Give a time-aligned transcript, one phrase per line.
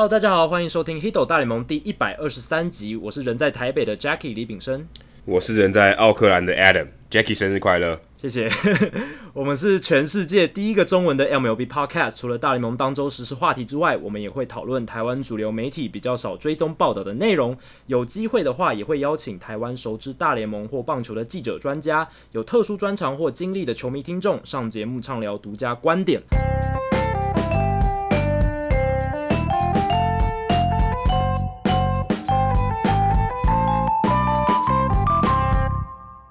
[0.00, 2.96] Hello，大家好，欢迎收听《Hito 大联盟》第一百二十三集。
[2.96, 4.88] 我是人在台北的 Jackie 李炳生，
[5.26, 6.86] 我是人在奥克兰的 Adam。
[7.10, 8.00] Jackie 生日快乐！
[8.16, 8.48] 谢谢。
[9.34, 12.16] 我们是全世界第一个中文的 MLB Podcast。
[12.16, 17.54] 除了大联盟当周时事话题之外，我们也会讨论台湾主流媒体比较少追踪报道的内容。
[17.86, 26.22] 有机会的话，也会邀请台湾熟知大联盟或棒球的记者、专家，有特殊专长或经历的球迷听众上节目畅聊独家观点。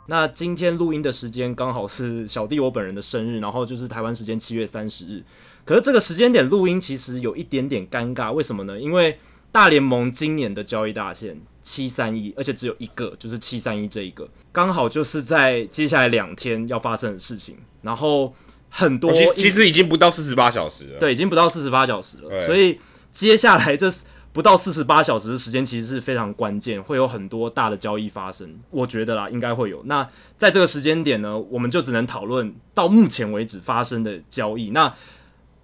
[0.10, 5.24] 那今天录音的时间刚好是小弟我本人的生日，然后就是台湾时间七月三十日。
[5.64, 8.80] 可是这个时间点录音其实有一点点尴尬，为什么呢？
[8.80, 9.20] 因为
[9.52, 17.56] 大联盟今年的交易大限七三一，而且只有一个，就是七三一这一个，刚好就是在接下来两天要发生的事情。
[17.84, 18.34] 然后
[18.70, 22.46] 很多，其实已经不到四十八小时了，对，已经不到四十八小时了。
[22.48, 22.80] 所以
[23.14, 24.06] 接下来这是。
[24.32, 28.60] 不到四十八小时的时间，其实是非常关键，会有很多大的交易发生。
[28.70, 29.82] 我觉得啦，应该会有。
[29.86, 34.70] 那在这个时间点呢，我们就只能讨论到目前为止发生的交易。
[34.70, 34.94] 那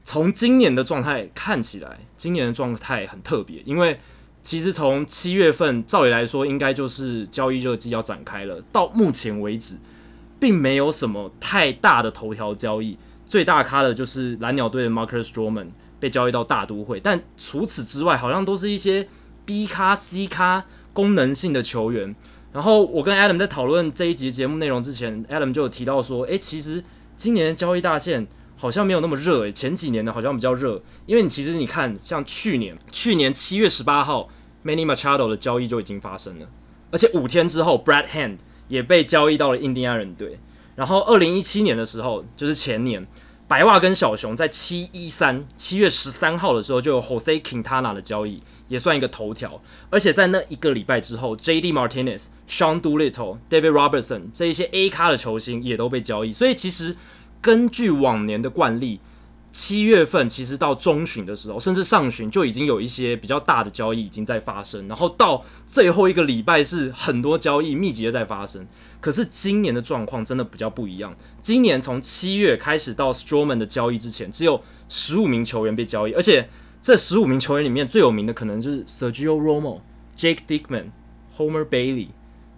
[0.03, 3.99] 从今年的状态看起来，今年的状态很特别，因为
[4.41, 8.61] 其实从七月份，照理来说，应该就是交易热季要展开了。
[8.71, 9.77] 到目前为止，
[10.39, 15.67] 并没有什么太大的头条交易，最大咖的就是蓝鸟队的 Marcus Stroman。
[16.05, 19.07] 被交易到大都会，但除此之外，好像都是一些
[19.43, 22.15] B 咖、C 咖功能性的球员。
[22.53, 26.83] 然后我跟 Adam 在讨论这一集节目内容之前，Adam 就有提到说：“诶，其实
[27.17, 30.79] 今年的交易大限好像没有那么热诶，前几年的好像比较热。
[31.07, 34.29] 因为你其实你看，像去年，去年七月十八号
[34.63, 36.47] ，Manny Machado 的交易就已经发生了，
[36.91, 38.37] 而且五天之后，Brad Hand
[38.67, 40.37] 也被交易到了印第安人队。
[40.75, 43.03] 然后二零一七年的时候，就是前年。”
[43.47, 49.61] 白袜跟小熊在七一三七月十三号的时候就有 Jose Quintana 的交易，也算一个头条。
[49.89, 56.33] 而且在那一个礼拜之后，JD Martinez、Sean Doolittle、David Robertson 这一些 A 咖的球星也都被交易。
[56.33, 56.95] 所以其实
[57.41, 58.99] 根据往年的惯例。
[59.55, 68.67] 七月份其实到中旬的时候，甚至上旬就已经有一些比较大的交易已经在发生，然后到最后一个礼拜是很多交易密集的在发生。
[68.99, 71.15] 可是今年的状况真的比较不一样。
[71.41, 76.49] 今年从七月开始到 Stroman 的交易之前，只有十五名球员被交易，而且
[76.81, 79.79] 这十五名球员里面最有名的可能就是 Sergio Romo、
[80.17, 80.87] Jake Dickman、
[81.37, 82.09] Homer Bailey。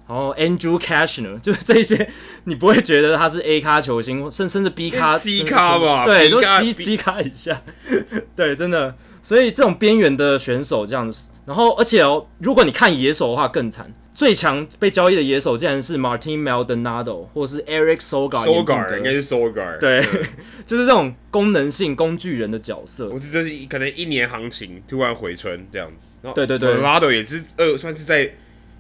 [0.08, 2.10] 然后 Andrew Cashner 就是这些，
[2.46, 6.06] 你不会觉得他是 A 咖球星，甚甚至 B 咖、C 咖吧？
[6.06, 7.62] 对，都 C C 咖以下。
[8.36, 8.96] 对，真的。
[9.22, 19.80] 所以这种边缘的选手这样子，然后而且哦，如果你看野手的话更惨，最强被交易的野手竟然是 Martin Maldonado 或者是 Eric Sogard，Sogard 应该是 Sogard。
[19.80, 20.02] 对，
[20.66, 23.10] 就是这种功能性工具人的角色。
[23.10, 26.08] 我觉得这是可能一年行情突然回春这样子。
[26.34, 28.34] 对对对，Maldonado 也是呃，算是在。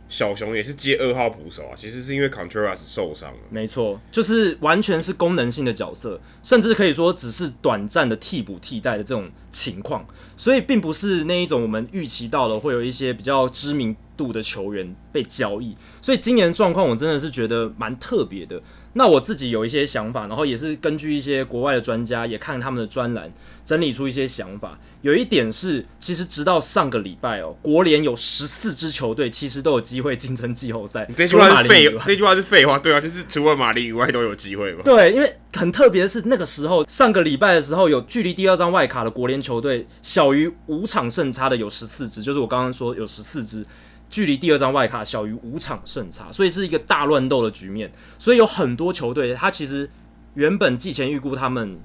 [0.09, 3.37] 小熊也是接二号捕手啊，其实是因为 Contreras 受伤了。
[3.49, 10.05] 没错，就是完全是功能性的角色，甚至可以说只是短暂的替补替代的这种情况，
[10.37, 15.75] 所以并不是那一种我们预期到了会有一些比较知名度的球员被交易。
[16.01, 18.61] 所以今年的状况我真的是觉得蛮特别的。
[18.97, 23.31] 那我自己有一些想法，然后也是根据一些国外的专家也看他们的专栏，
[23.63, 24.77] 整理出一些想法。
[25.03, 31.07] 有一点是，其实直到上个礼拜哦，国联有十四支球队其实都有机会竞争季后赛。
[31.15, 34.81] 这句话是废，这句话是废话，对啊，就是除了马林以外都有机会嘛。
[34.83, 43.63] 对，因为很特别的是，那个时候上个礼拜的时候，有距离第二张外卡的国联球队小于五场胜差的有十四支，就是我刚刚说有十四支
[44.09, 47.91] 距离第二张外卡小于五场胜差，所以是一个大乱斗的局面。
[48.17, 49.89] 所以有很多球队，他其实
[50.35, 51.79] 原本季前预估他们。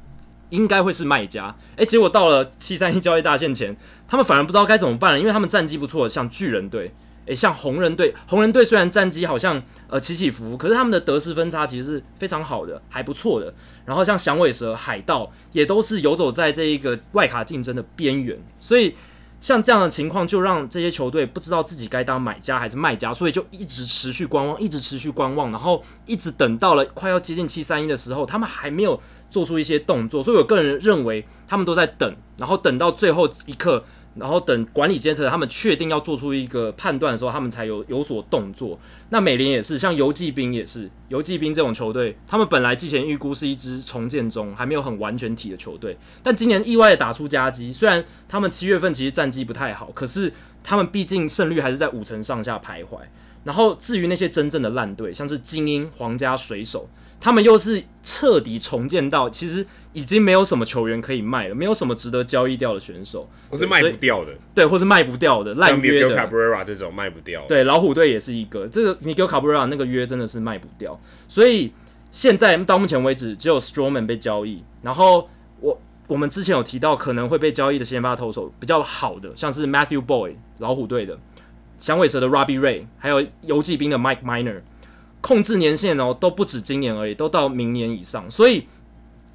[0.53, 3.75] 应该会是卖家，诶，结果到了七三一交易大限前，
[4.07, 6.93] 他们反而不知道该怎么办了，因为他们战绩不错，像巨人队，
[7.25, 13.55] 诶，像红人队，红人队虽然战绩好像呃起起伏伏，可是他们的得失分差其实是非常好的，还不错的。
[13.87, 18.95] 然后像响尾蛇、海盗也都是游走在这一个外卡竞争的边缘，所以。
[19.43, 33.85] 像这样的情况，就让这些球队不知道自己该当买家还是卖家，所以就一直持续观望，一直持续观望，然后一直等到了快要接近七三一的时候，他们还没有做出一些动作，所以我个人认为他们都在等，然后等到最后一刻。
[34.15, 38.79] 然后等管理监测他们确定要做出一个判断的时候，他们才有有所动作。
[39.09, 47.73] 那美联也是，像游骑兵也是，游骑兵这种球队，他们本来季前预估是一支重建中还没有很完全体的球队，但今年意外的打出佳绩。
[47.73, 50.33] 虽然他们七月份其实战绩不太好，可是
[50.63, 52.99] 他们毕竟胜率还是在五成上下徘徊。
[53.45, 56.89] 然后至于那些真正的烂队，像是精英、皇家、水手。
[57.23, 66.01] 他们又是彻底重建到其实已经没有什么球员可以卖了，没有什么值得交易掉的选手，或是卖不掉的，对，或是卖不掉的烂约的。
[66.67, 70.99] 这种卖不掉，对，老虎队也是一个，这个 Miguel Cabrera 那个约真的是卖不掉，
[71.29, 71.73] 所以
[72.11, 75.31] 现在到目前为止只有 Stroman 被交易，然后
[75.61, 81.17] 我我们之前有提到可能会被交易的先发投手比较好的，像是 Matthew Boyd 老虎队的。
[81.79, 84.61] 响尾蛇的 Robbie Ray，还有游骑兵的 Mike Minor，
[85.23, 88.31] 控制年限哦都不止今年而已，都到明年以上。
[88.31, 88.67] 所以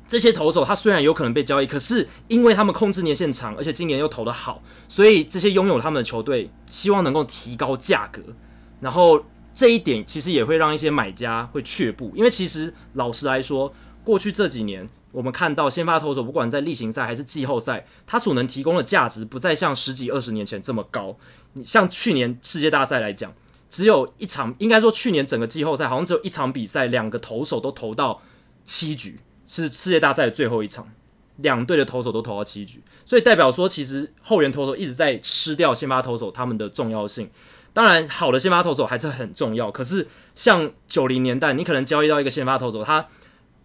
[0.07, 8.21] 这些投手他虽然有可能被交易，可是因为他们控制年限长，而且今年又投得好，所以这些拥有他们的球队希望能够提高价格。
[8.79, 9.25] 然后
[9.55, 13.73] 这一点其实也会让一些买家会却步，因为其实老实来说，
[14.03, 14.87] 过去这几年。
[15.13, 21.17] 我们看到先发投手，不管在例行赛还是季后赛，他所能提供的价值不再像十几二十年前这么高。
[21.53, 23.33] 你像去年世界大赛来讲，
[23.69, 28.21] 只有一场，应该说去年整个季后赛好像只有一场比赛，两个投手都投到
[28.65, 30.87] 七局，是世界大赛的最后一场，
[31.37, 37.29] 两队的投手都投到七局，所以代表说，其实后援投手一直在吃掉先发投手他们的重要性。
[37.73, 43.07] 当然，好的先发投手还是很重要，可是像九零年代，你可能交易到一个先发投手，他。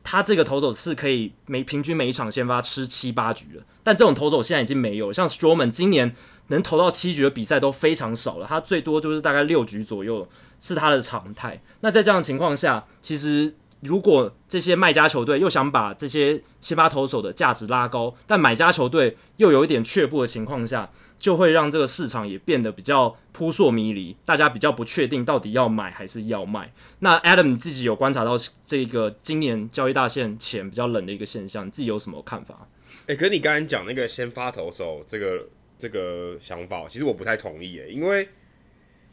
[0.04, 5.12] 他这个投手是可以每平均每一场先发吃七八局的，但这种投手现在已经没有。
[5.12, 6.16] 像 Stroman 今年
[6.48, 10.28] 能投到七局的比赛都非常少了，他最多就是大概六局左右
[10.60, 11.62] 是他的常态。
[11.80, 26.72] 那在这样的情况下，其实如果这些卖家球队又想把这些先发投手的价值拉高，但买家球队又有一点却步的情况下，就会让这个市场也变得比较扑朔迷离，大家比较不确定到底要买还是要卖。
[26.98, 28.36] 那 Adam 你自己有观察到
[28.66, 32.68] 这个今年交易大限前比较冷的一个现象，你自己有什么看法？
[33.06, 35.48] 诶，可是你刚才讲那个先发投手这个
[35.82, 38.28] 这个想法，其实我不太同意诶，因为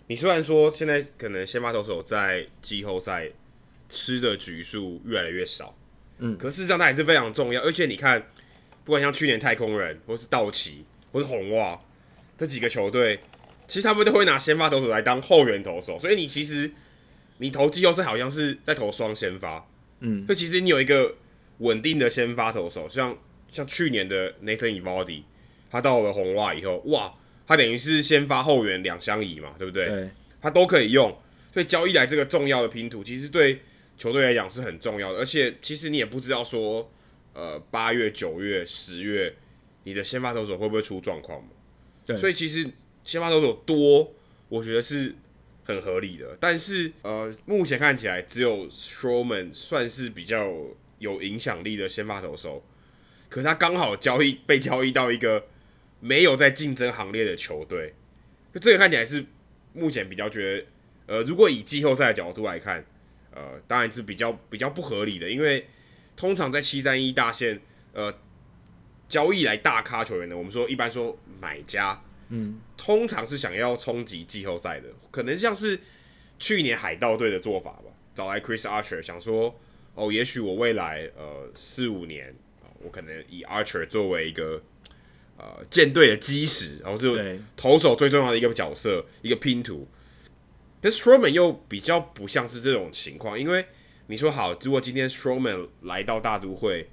[0.05, 3.27] 你虽然说现在可能先发投手在季后赛
[3.89, 5.75] 吃的局数越来越少，
[6.19, 7.59] 嗯，可事实上它还是非常重要。
[7.63, 8.23] 而且你看，
[8.85, 11.81] 不管像去年太空人，或是道奇，或是红袜。
[12.37, 13.19] 这几个球队，
[13.67, 16.71] 其实他们都会拿先发投手来当后援投手，所以你其实
[17.39, 19.67] 你投季后赛好像是在投双先发，
[20.01, 21.15] 嗯，所以其实你有一个
[21.57, 23.17] 稳定的先发投手，像
[23.47, 25.23] 像去年的 Nathan Eovaldi，
[25.69, 27.13] 他到了红袜以后，哇，
[27.45, 29.87] 他等于是先发后援两相宜嘛，对不对？
[29.87, 30.09] 对，
[30.41, 31.15] 他都可以用，
[31.53, 33.61] 所以交易来这个重要的拼图，其实对
[33.97, 36.89] 球队来讲是很重要的，而且其实你也不知道说，
[37.33, 39.35] 呃，八月、九月、十月，
[39.83, 41.49] 你的先发投手会不会出状况嘛？
[42.05, 42.67] 对所以其实
[43.03, 44.13] 先发投手多，
[44.47, 45.13] 我觉得是
[45.63, 46.37] 很合理的。
[46.39, 50.51] 但是呃，目前看起来只有 Stroman 算是比较
[50.97, 52.63] 有影响力的先发投手，
[53.29, 55.45] 可他刚好交易被交易到一个
[55.99, 57.93] 没有在竞争行列的球队，
[58.53, 59.25] 就这个看起来是
[59.73, 60.65] 目前比较觉得
[61.07, 62.85] 呃，如果以季后赛的角度来看，
[63.31, 65.67] 呃，当然是比较比较不合理的，因为
[66.15, 67.61] 通常在七三一大线
[67.93, 68.13] 呃。
[69.09, 75.79] 交易来大咖球员的，我们说一般说买家，嗯，通常是想要冲击季后赛的，可能像是
[76.37, 79.59] 去年海盗队的做法吧，找来 Chris Archer，想说
[79.95, 82.35] 哦，也许我未来呃四五年，
[82.83, 84.61] 我可能以 Archer 作为一个
[85.39, 89.87] 呃舰队的基石，然后是投手最重要的一个角色，一个拼图。
[90.79, 93.65] 但 Stroman 又比较不像是这种情况，因为
[94.05, 96.89] 你说好，如果今天 Stroman 来到大都会。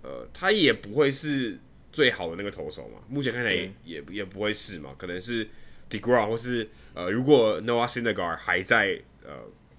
[0.00, 1.58] 呃，他也不会是
[1.90, 5.46] 最好的那个投手嘛，目前看起来也、嗯、也也不会是嘛，可能是
[5.90, 9.32] DeGrom 或是呃，如果 Noah Syndergaard 还在呃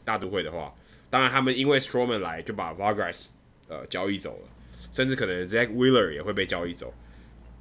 [0.03, 0.75] 大都会的话，
[1.09, 3.29] 当然他们因为 Stroman 来就把 Vargas
[3.69, 4.49] 呃交易走了，
[4.91, 6.93] 甚至可能 Zack Wheeler 也会被交易走。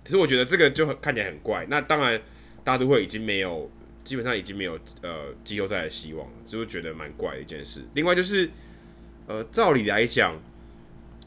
[0.09, 1.67] 其实我觉得这个就很看起来很怪。
[1.69, 2.19] 那当然
[2.65, 3.71] 大都会已经没有，
[4.03, 4.73] 基本上已经没有
[5.03, 7.83] 呃季后赛的希望了，就是觉得蛮怪的一件事。
[7.93, 8.49] 另外就是
[9.27, 10.41] 呃，照理来讲。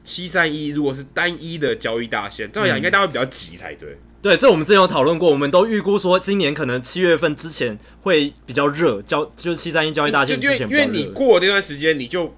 [0.03, 3.95] 七三一如果是单一的交易大限，照理讲应该大家会比较急才对。
[4.19, 10.67] 对，这我们之前有讨论过，我们都预估说今年可能七月份之前会比较热，交就是七三一交易大限之前。
[10.67, 12.33] 因为你过了这段时间，你就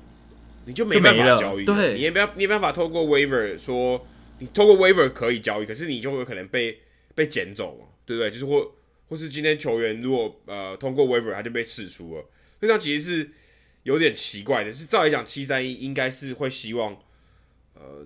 [0.65, 4.05] 你就没办法交易，对，你也没办你没办法透过 waiver 说
[4.43, 6.79] 你透过 waiver 可以交易，可是你就会有可能被
[7.15, 8.29] 被捡走嘛，对不对？
[8.29, 8.71] 就是或
[9.07, 12.25] 或是今天球员如果呃通过 waiver 他就被释出了，
[12.59, 13.31] 这样其实是
[13.83, 14.73] 有点奇怪的。
[14.73, 17.01] 是照理讲七三一应该是会希望。
[17.75, 18.05] 呃，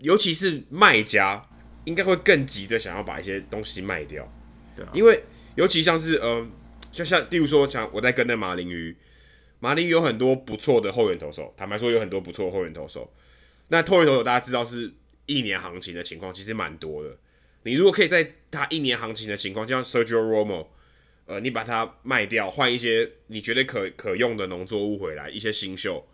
[0.00, 1.48] 尤其是卖家
[1.86, 4.30] 应该会更急着想要把一些东西卖掉，
[4.76, 5.24] 对啊，因为
[5.56, 6.46] 尤其像是呃，
[6.92, 8.94] 就像例如说，像我在跟那马林鱼，
[9.60, 13.10] 马林鱼有很多不错的后援投手，坦白说有很多不错的后援投手。
[13.68, 14.92] 那后援投手大家知道是
[15.28, 17.16] 一年行情的情况，其实蛮多的。
[17.62, 20.66] 你如果可以在他一年行情的情况，就像 Sergio Romo，
[21.26, 26.08] 呃，你把它卖掉，换一些你觉得可可用的农作物回来，一些新秀。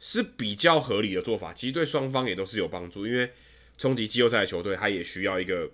[0.00, 1.54] 是比较合理的做法。
[1.54, 3.30] 其实对双方也都是有帮助，因为
[3.78, 5.70] 冲击季后赛的球队，他也需要一个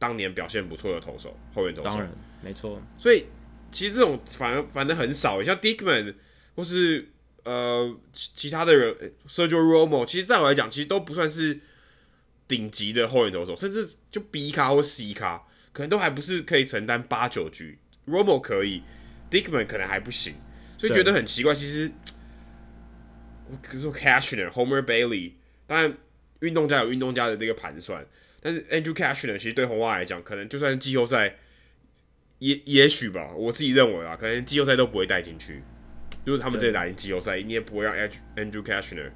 [0.00, 1.90] 当年表现不错的投手，后援投手。
[1.90, 2.82] 当然，没错。
[2.98, 3.26] 所以
[3.70, 6.14] 其实这种反而反正很少，像 Dickman
[6.56, 7.08] 或是
[7.44, 11.60] 呃其他的人，Sergio Romo，其实在我来讲，其实都不算是
[12.52, 15.42] 顶级的后援投手，甚至就 B 咖或 C 咖，
[15.72, 17.78] 可能都还不是可以承担八九局。
[18.06, 18.82] Romo 可以
[19.30, 20.34] ，Dickman 可能还不行，
[20.76, 21.54] 所以觉得很奇怪。
[21.54, 21.90] 其实，
[23.48, 25.32] 我比如说 Cashner、Homer Bailey，
[25.66, 25.96] 当然
[26.40, 28.04] 运动家有运动家的那个盘算，
[28.42, 31.36] 但是 Andrew Cashner 其实对红袜来讲，可能就算是季后赛，
[32.40, 35.62] 也也许吧，我自己认为啊，可能季后赛都不会带进去。
[36.26, 37.96] 如果他们真的打进季后赛，你也不会让
[38.36, 39.10] Andrew Cashner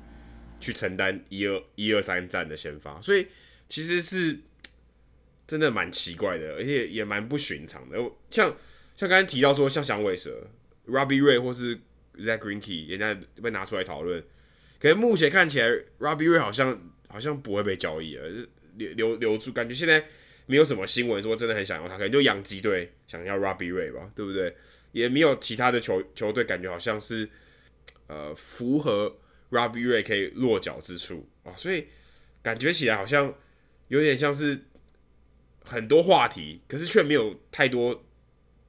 [0.60, 3.26] 去承担一二一二三战的先发，所以
[3.68, 4.38] 其实是
[5.46, 7.98] 真的蛮奇怪的，而且也蛮不寻常的，
[8.30, 8.56] 像。
[8.98, 10.48] 像刚才提到说，像响尾蛇、
[10.88, 11.76] Robbie Ray 或是
[12.16, 14.24] Zack Greinke，人家被拿出来讨论。
[14.80, 18.26] 可是目前看起来，Robbie Ray 好像好像不会被交易了，
[18.76, 20.02] 留留留住，感觉现在
[20.46, 24.56] 没有什么新闻说真的很想要他，可能就养鸡队想要 Robbie Ray 吧，对不对？
[24.92, 27.28] 也没有其他的球球队感觉好像是
[28.06, 29.18] 呃符合
[29.50, 31.86] Robbie Ray 可以落脚之处啊，所以
[32.42, 33.32] 感觉起来好像
[33.88, 34.64] 有点像是
[35.64, 38.02] 很多话题，可是却没有太多。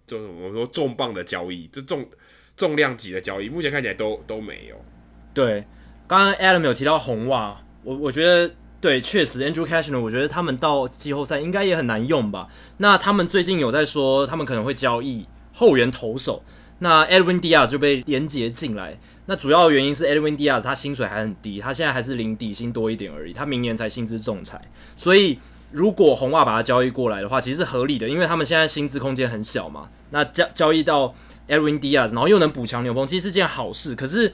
[0.06, 2.10] 就是我说重磅的交易，就重
[2.56, 4.86] 重量级的交易，目前看起来都都没有。
[5.34, 5.66] 对，
[6.08, 12.48] 刚刚 Adam 有提到红袜，我我觉得对，确实 Andrew Cashner，我觉得他们到季后赛应该也很难用吧。
[12.78, 16.42] 那他们最近有在说，他们可能会交易后援投手，
[16.80, 18.98] 那 Edwin Diaz 就被连结进来。
[19.26, 24.62] 那主要原因是 Edwin Diaz 他薪水还很低，他现在还是领底薪多一点而已，他明年才薪资仲裁，
[24.96, 25.40] 所以。
[25.74, 29.90] 如果红袜把它交易过来的话，其实是合理的，因为他们现在薪资空间很小嘛。
[30.12, 31.14] 那交交易到
[31.50, 33.94] Edwin Diaz，然后又能补强牛棚，其实是件好事。
[33.94, 34.34] 可是，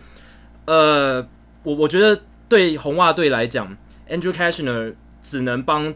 [0.65, 1.27] 呃，
[1.63, 3.75] 我我觉得对红袜队来讲
[4.07, 5.91] ，Andrew Cashner 只能帮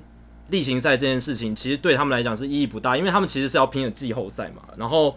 [0.49, 4.63] 例行赛这件事情，其实对他们来讲是意义不大，因为他们其实是要拼的季后赛嘛。
[4.75, 5.15] 然后，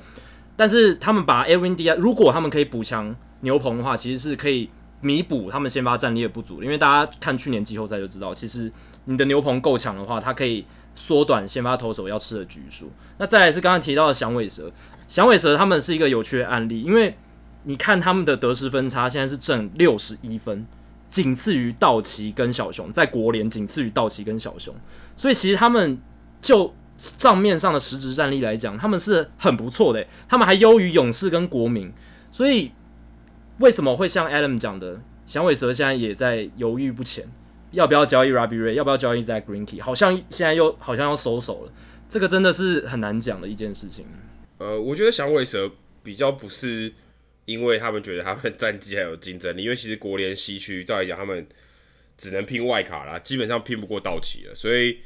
[0.61, 4.69] 但是他们把 LINDA 如果他们可以补强牛棚的话，其实是可以
[5.01, 6.63] 弥补他们先发战力的不足。
[6.63, 8.71] 因为大家看去年季后赛就知道，其实。
[9.07, 10.65] 你的牛棚够强的话，它可以
[10.95, 12.93] 缩短先发投手要吃的局数。
[13.17, 14.71] 那再来是刚刚提到的响尾蛇，
[15.09, 17.17] 响尾蛇他们是一个有趣的案例，因为
[17.65, 20.67] 你看他们的得失分差现在是正六十一分，
[21.09, 24.73] 仅次于道奇跟小熊，在国联仅次于道奇跟小熊，
[25.17, 25.99] 所以其实他们
[26.43, 26.75] 就
[27.17, 31.93] 账面上的实质战力来讲，他们是很不错的，他们还优于勇士跟国民，
[32.31, 32.73] 所以
[33.59, 37.27] 为什么会像 Adam 讲的，响尾蛇现在也在犹豫不前？
[37.73, 38.73] 要不要交易 Robbie Ray？
[38.73, 39.81] 要不要交易 Zack Greinke？
[39.81, 41.73] 好像现在又好像要收手了，
[42.09, 44.05] 这个真的是很难讲的一件事情。
[44.59, 45.71] 呃，我觉得响尾蛇
[46.03, 46.93] 比较不是
[47.45, 51.47] 因为他们觉得他们战绩还有竞争力，因为其实国联西区照来讲他们
[52.19, 54.99] 只能拼外卡啦，基本上拼不过道奇了，所以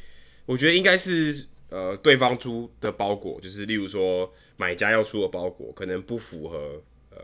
[0.46, 7.18] 我觉得应该是呃对方出的包裹，就是例如说买家要出的包裹，可能不符合呃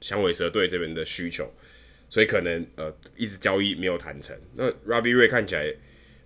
[0.00, 1.50] 响尾蛇队这边的需求。
[2.10, 4.38] 所以可能呃一直交易没有谈成。
[4.54, 5.74] 那 Robbie Ray 看起来，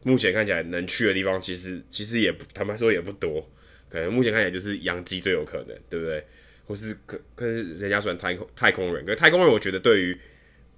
[0.02, 3.48] 目前看起来能去的地方其实其实也不，坦白说也不多。
[3.88, 6.22] 可能目前看起来就是洋基最有可能，对不对？
[6.66, 10.18] 或是可可是人家算太空太空人，可是太空人我觉得对于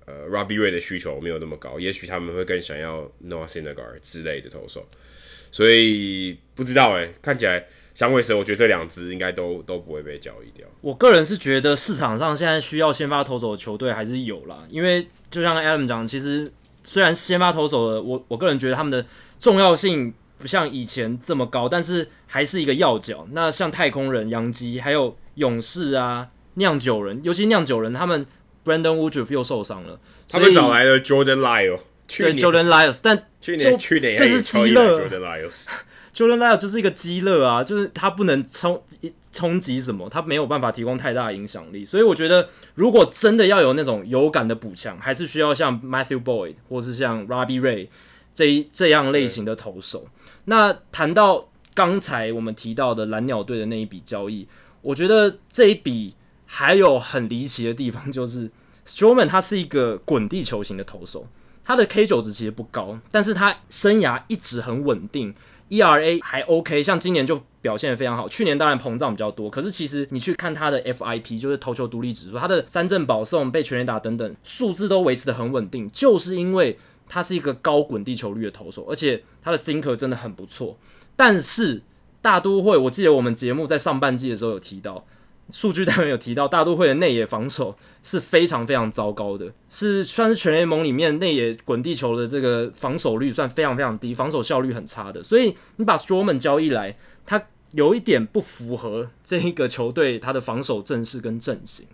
[0.07, 4.89] 呃 Robbie Ray 的需求没有那么高，也许他们会更想要 Noah s i n a g a r 之类的投手。
[5.51, 7.65] 所以不知道哎、欸，看起来。
[7.93, 10.67] 响尾蛇，我觉得这两支应该都都不会被交易掉。
[10.81, 16.51] 我个人是觉得市场上现在需要先发投手的球队还是有啦，因为就像 Adam 讲，其实
[16.83, 19.05] 虽然先发投手的，我我个人觉得他们的
[19.39, 23.27] 重要性不像以前这么高，但是还是一个要角。
[23.33, 28.25] 那像太空人、洋基，还有勇士啊、酿酒人，尤其酿酒人，他们
[28.65, 31.41] Brandon Woodruff 又受伤了，他们找来了 Jordan
[32.19, 34.81] 对 Jordan Lyles，但去年去年就是鸡肋。
[36.13, 38.83] Jordan Lyles 就是一个鸡肋啊，就是他不能冲
[39.33, 47.89] 冲击什么，他没有办法提供太大的影响力，所以我觉得如果真的要有那种有感的补强，还是需要像 Matthew Boyd 或是像 Robbie Ray
[48.35, 50.09] 这一这样类型的投手。
[50.47, 54.49] 那谈到刚才我们提到的蓝鸟队的那一笔交易，
[54.83, 58.51] 我觉得这一笔还有很离奇的地方，就是
[58.85, 61.29] Stroman 他是一个滚地球型的投手，
[61.71, 65.33] 他的 K 九值其实不高，但是他生涯一直很稳定。
[65.69, 68.29] ERA 还 OK，像今年就表现得非常好。
[68.29, 76.77] 去年当然膨胀比较多，可是其实你去看他的 FIP，就是投球独立指数，他的三振保送、被全垒打等等数字都维持得很稳定，就是因为
[77.09, 80.77] 他是一个高滚地球率的投手，而且他的 sinker 真的很不错。
[81.15, 81.85] 但是
[82.21, 85.07] 大都会，我记得我们节目在上半季的时候有提到，
[85.53, 95.23] 数据单元有提到，大都会的内野防守是非常非常糟糕的，是算是全联盟里面内野滚地球的这个防守率算非常非常低，防守效率很差的。
[95.23, 97.43] 所以你把 Stroman 交易来，他
[97.73, 101.87] 有一点不符合这一个球队他的防守阵势跟阵型。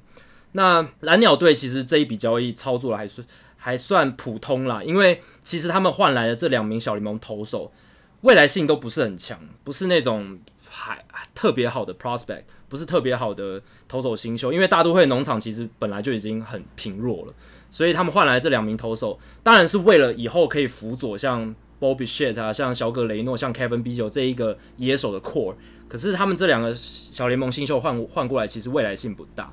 [0.52, 7.72] 那蓝鸟队其实这一笔交易操作还算还算普通啦，因为其实他们换来的这两名小联盟投手
[8.22, 12.44] 未来性都不是很强，不是那种还特别好的 prospect。
[12.68, 17.32] 不是特别好的投手新秀，因为大都会农场其实本来就已经很贫弱了，
[17.70, 25.54] 所以他们换来这两名投手，当然是为了以后可以辅佐像 Bobby s h e t 啊、像小葛雷诺、像 Kevin Biggio 这一个野手的 core。
[25.88, 29.52] 可是他们这两个小联盟新秀换换过来，其实未来性不大。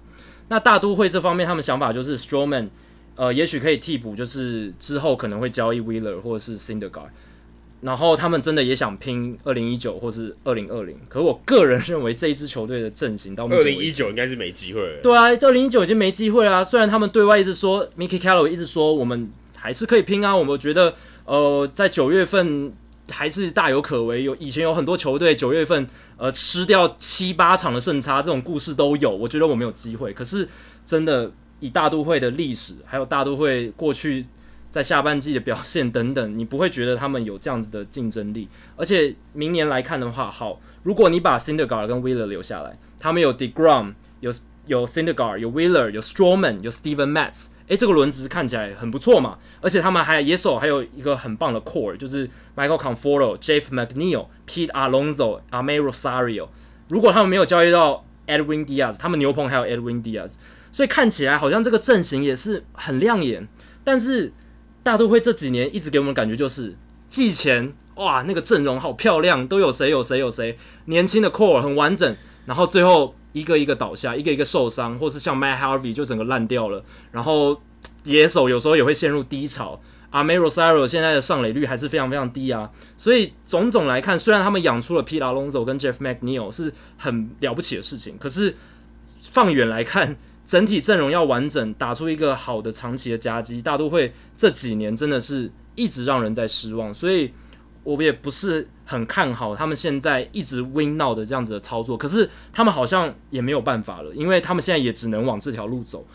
[0.49, 2.69] 那大都会这方面，他们想法就是 Stroman，
[3.15, 7.09] 呃，也许可以替补，就是之后可能会交易 Wheeler 或者是 Syndergaard。
[7.83, 15.01] 然后他们真的也想拼二零一九或是二零二零，可是我个人认为这一支球队的阵型到目前二零一九应该是没机会了。
[15.01, 16.63] 对啊，二零一九已经没机会了啊。
[16.63, 20.33] 虽然他们对外一直说，Mickey Callaway 一直说我们还是可以拼啊。
[20.33, 22.71] 我们觉得呃，在九月份
[23.11, 24.23] 还是大有可为。
[24.23, 25.85] 有以前有很多球队九月份
[26.15, 29.11] 呃吃掉七八场的胜差，这种故事都有。
[29.11, 30.47] 我觉得我们有机会，可是
[30.85, 34.25] 真的以大都会的历史，还有大都会过去。
[34.73, 38.49] 在下半季的表现等等，你不会觉得他们有这样子的竞争力。
[38.75, 44.33] 而且明年来看的话，好，如果你把 Syndergaard 跟 Wheeler 留下来，他们有 Degrom，有
[44.65, 49.37] 有 s i n d e r g a r d 有 Wheeler，有 Stroman，有 Steven Matz，诶，这个轮值看起来很不错嘛。
[49.61, 56.49] 而且他们还野手还有一个很棒的 core，就是 Michael Conforto、Jeff McNeil、Pete Alonso、a m e r o s a r i o。
[56.87, 60.37] 如果他们没有交易到 Edwin Diaz，他们牛棚还有 Edwin Diaz，
[60.71, 63.47] 所以看起来好像这个阵型也是很亮眼，
[63.83, 64.33] 但是。
[64.83, 66.75] 大都会这几年一直给我们感觉就是
[67.09, 72.15] 季前哇，那个阵容好漂亮，都有谁有谁有谁，年轻的 core 很完整，
[72.45, 77.61] 然后最后一个一个倒下，一个一个受伤，或是像 Matt Harvey 就整个烂掉了，然后
[78.03, 79.79] 野手有时候也会陷入低潮。
[80.11, 88.55] Amed Rosario 现在的上垒率还是非常非常低啊，所以种种来看，虽然他们养出了 Pete Alonso 跟 Jeff McNeil 是很了不起的事情，可是
[89.21, 90.17] 放远来看。
[90.45, 97.31] 整体阵容要完整，打出一个好的长期的夹击，大都会这几年真的是一直让人在失望，所以
[97.83, 101.97] 我也不是很看好他们现在一直 win now 的这样子的操作。
[101.97, 106.05] 可是他们好像也没有办法了，因为他们现在也只能往这条路走，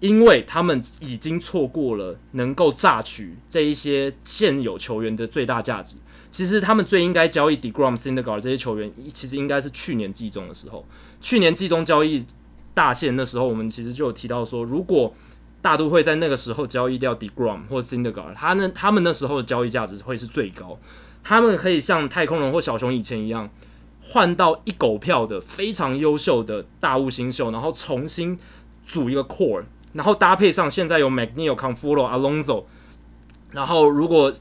[0.00, 5.96] 因为他们已经错过了能够榨取这一些现有球员的最大价值。
[6.30, 10.84] 其实他们最应该交易 Degrom、Sindergar 这些球员，其实应该是去年季中的时候，
[11.22, 12.22] 去年季中交易。
[12.78, 15.12] 大线那时候，我们其实就有提到说，如果
[15.60, 20.78] 大都会在那个时候交易掉 Degrom 或 Syndergaard，他那他们那时候的交易价值会是最高，
[21.24, 23.50] 他们可以像太空人或小熊以前一样，
[24.00, 28.38] 换到一狗票的非常优秀的大物新秀，然后重新
[28.86, 29.64] 组一个 core，
[29.94, 32.66] 然后搭配上现在有 McNeil、Conforto、Alonso，
[33.50, 34.32] 然后如果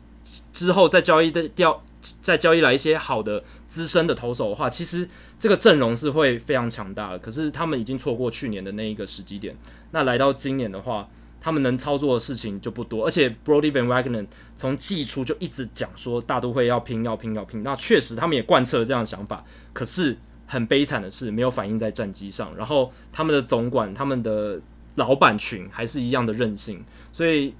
[0.53, 1.81] 之后再交易的掉。
[2.21, 7.19] 再交易来一些好的资深的投手的话，其实这个阵容是会非常强大的。
[7.19, 9.55] 可是他们已经错过去年的那一个时机点，
[9.91, 11.07] 那来到今年的话，
[11.39, 13.05] 他们能操作的事情就不多。
[13.05, 19.43] 而且 Brodie Van Wagenen 从季初就一直讲说大都会要拼要拼要拼，那确实他们也贯彻了这样的想法。
[19.73, 22.55] 可是很悲惨的是，没有反映在战绩上。
[22.55, 24.59] 然后他们的总管、他们的
[24.95, 26.83] 老板群还是一样的任性。
[27.11, 27.53] 所以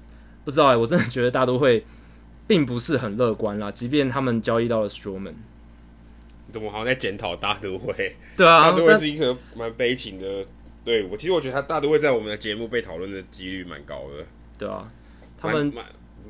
[0.44, 1.84] 不知道哎、我真的觉得大都会。
[2.48, 5.34] 并不是很乐观啦，即便他们交易到了 Stroman，
[6.52, 8.16] 怎么好像在检讨大都会？
[8.36, 10.44] 对啊，大都会是一个蛮悲情的
[10.84, 11.16] 队伍。
[11.16, 14.26] 其实我觉得他大都会在我们的节目被讨论的几率蛮高的。
[14.58, 14.90] 对啊，
[15.36, 15.84] 他们蛮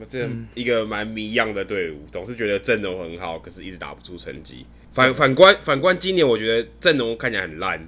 [0.08, 4.64] 这一个蛮谜样的队伍，总是觉得阵容很好，可是一直打不出成绩。
[4.92, 7.84] 反反观反观今年，我觉得阵容看起来很烂，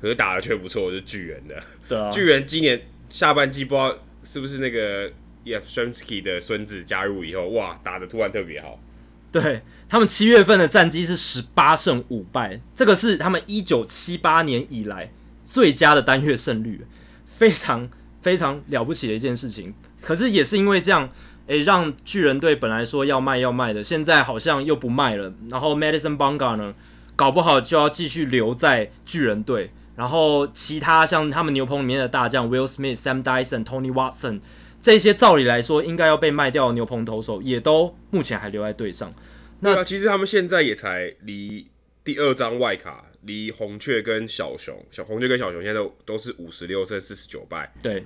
[0.00, 1.62] 可是打的却不错，是巨人的。
[1.88, 5.12] 对啊，巨人今年下半季不知道是不是那个。
[5.46, 8.80] Yastrzemski 的孙子加入以后，哇，打的突然特别好。
[9.38, 15.12] 对，他们七月份的战绩是十八胜五败，这个是他们一九七八年以来
[15.44, 16.86] 最佳的单月胜率，
[17.26, 17.86] 非常
[18.18, 19.74] 非常了不起的一件事情。
[20.00, 21.10] 可是也是因为这样，
[21.48, 25.30] 诶，让巨人队本来说要卖要卖的，现在好像又不卖了。
[25.50, 26.74] 然后 Madison Bumgarner 呢，
[27.14, 29.70] 搞不好就要继续留在巨人队。
[29.96, 34.40] 然后其他像他们牛棚里面的大将 Will Smith、Sam Dyson、Tony Watson。
[34.86, 39.12] 这些照理来说应该要被卖掉的牛棚投手，也都目前还留在队上。
[39.58, 41.66] 那、啊、其实他们现在也才离
[42.04, 47.74] 第二张外卡，离红雀跟小熊，小红雀跟小熊现在都都是五十六胜四十九败。
[47.82, 48.04] 对，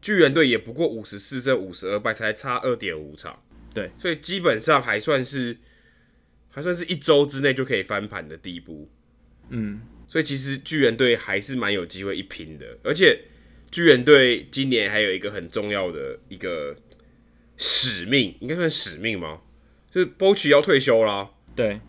[0.00, 3.42] 巨人队也不过五十四胜五十二败，才差二点五场。
[3.74, 5.58] 对，所以基本上还算是
[6.48, 8.88] 还算是一周之内就可以翻盘的地步。
[9.48, 12.78] 嗯，所以其实巨人队还是蛮有机会一拼的。
[12.84, 13.20] 而且
[13.74, 16.76] 巨人队今年还有一个很重要的一个
[17.56, 19.40] 使命，应该算使命吗？
[19.90, 21.28] 就是 Bochy 要退休啦。
[21.56, 21.80] 对，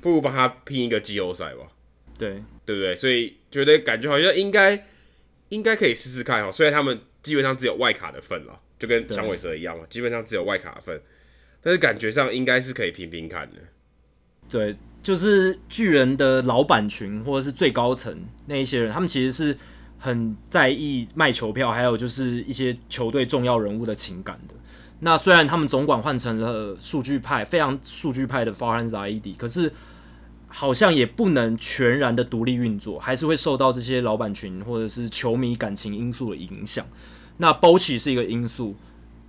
[0.00, 1.68] 不如帮他拼一个季后赛吧。
[2.18, 2.96] 对，对不对？
[2.96, 4.88] 所以觉得感觉好像应该
[5.50, 6.50] 应该可以试试看哦。
[6.50, 11.00] 虽然他们基本上只有外卡的份了，就跟响尾蛇一样嘛，基本上只有外卡的份，
[11.62, 13.58] 但是感觉上应该是可以拼拼看的。
[14.50, 19.56] 对，就是巨人的老板群或者是最高层那一些人，他们其实是
[20.04, 24.54] 很在意卖球票，还有就是一些球队重要人物的情感的。
[25.00, 29.72] 那虽然他们总管换成了数据派，非常数据派的 Farhan Zaidi，可是
[30.46, 36.86] 好像也不能全然的独立运作，还是会受到这些老板群或者是球迷感情因素的影响。
[37.38, 38.76] 那 b o c h 是一个因素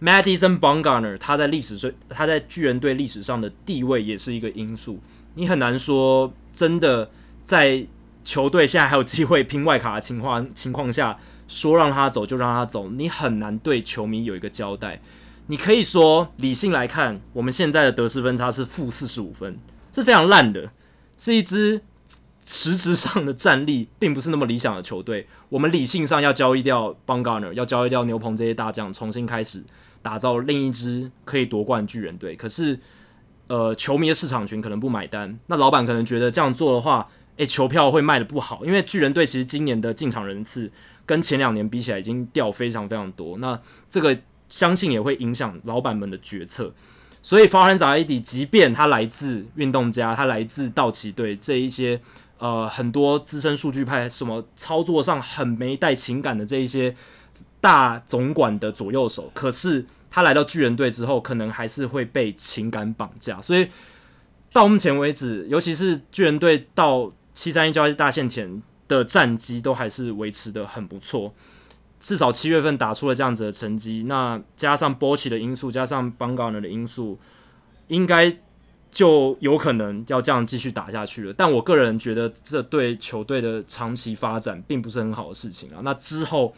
[0.02, 5.00] ，Madison Bumgarner 他在历史上他在巨人队历史上的地位也是一个因素。
[5.36, 7.10] 你很难说真的
[7.46, 7.88] 在
[8.26, 15.00] 球队现在还有机会拼外卡的情况情况下，说让他走就让他走，你很难对球迷有一个交代。
[15.48, 19.60] 你可以说理性来看，我们现在的得失分差是负四十五分，
[19.94, 20.72] 是非常烂的，
[21.18, 21.84] 是一支
[22.48, 25.28] 实质上的战力并不是那么理想的球队。
[25.50, 29.64] 我们理性上要交易掉 Bumgarner，要交易掉牛棚这些大将，重新开始
[30.02, 32.36] 打造另一支可以夺冠巨人队。
[32.36, 32.80] 可是，
[33.46, 40.72] 呃，球迷的市场群可能不买单，那老板可能觉得这样做的话，诶，球票会卖得不好，因为巨人队其实今年的进场人次
[41.06, 43.38] 跟前两年比起来已经掉非常非常多。
[43.40, 44.18] 那这个。
[44.48, 46.72] 相信也会影响老板们的决策，
[47.20, 52.00] 所以法兰扎伊迪，即便他来自运动家，他来自道奇队这一些
[52.38, 56.96] 呃很多资深数据派，什么操作上很没带情感的这一些
[57.60, 63.42] 大总管的左右手，可是他来到巨人队之后，可能还是会被情感绑架。
[63.42, 63.68] 所以
[64.54, 71.36] 到目前为止，尤其是巨人队到七三一交易大限前的战绩，都还是维持得很不错。
[72.00, 77.20] 至少七月份打出了这样子的成绩，那加上波奇的因素，加上邦加尔的因素，
[77.90, 78.36] 应该
[78.90, 81.34] 就有可能要这样继续打下去了。
[81.34, 85.82] 但我个人觉得，这对球队的长期发展并不是很好的事情啊。
[85.84, 86.56] 那之后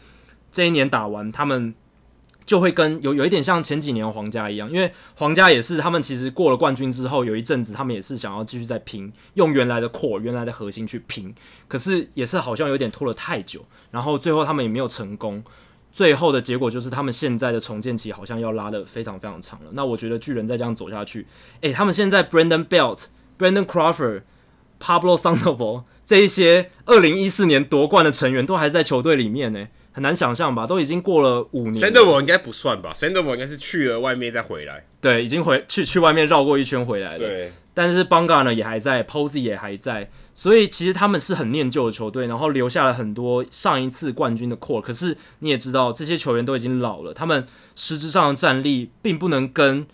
[0.50, 1.74] 这一年打完，他们。
[2.48, 11.34] 就会跟有有一点像前几年皇家一样，因为皇家也是他们其实过了冠军之后，有一阵子他们也是想要继续再拼，用原来的 core 原来的核心去拼，
[11.68, 15.44] 可是也是好像有点拖了太久，然后最后他们也没有成功，
[15.92, 19.66] 最后的结果就是他们现在的重建期好像要拉得非常非常长了。
[19.72, 21.26] 那我觉得巨人再这样走下去，
[21.60, 23.02] 诶，他们现在 Brandon Belt、
[23.38, 24.22] Brandon Crawford、
[24.80, 29.68] Pablo Sandoval 这一些二零一四年夺冠的成员都还在球队里面呢。
[29.98, 30.64] 很难想象吧？
[30.64, 34.86] 都已经过了五年，Sandoval 应该不算吧？Sandoval 应该是去了外面再回来。
[35.00, 37.18] 对，已经回去去外面绕过一圈回来了。
[37.18, 44.80] 对，但是 Bumgarner 呢也还在，Posey 也还在，所以其实他们是很念旧的球队，然后留下了很多上一次冠军的 core。
[44.80, 49.84] 可是你也知道，这些球员都已经老了，他们实质上的战力并不能跟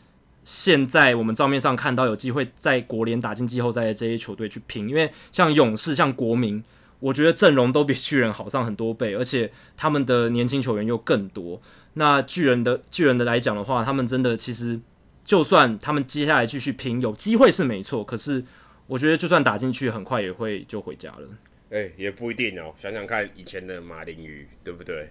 [0.44, 6.62] 现在我们账面上看到有机会在国联打进季后赛的这些球队去拼，因为像勇士、像国民。
[7.04, 11.60] 我觉得阵容都比巨人好上很多倍，而且他们的年轻球员又更多。
[11.94, 14.80] 那巨人的巨人的来讲的话，他们真的其实
[15.22, 18.02] 就算他们接下来继续拼，有机会是没错。
[18.02, 18.42] 可是
[18.86, 21.28] 我觉得就算打进去，很快也会就回家了。
[21.68, 22.72] 哎、也不一定哦。
[22.78, 25.10] 想想看，以前的马林鱼，对不对？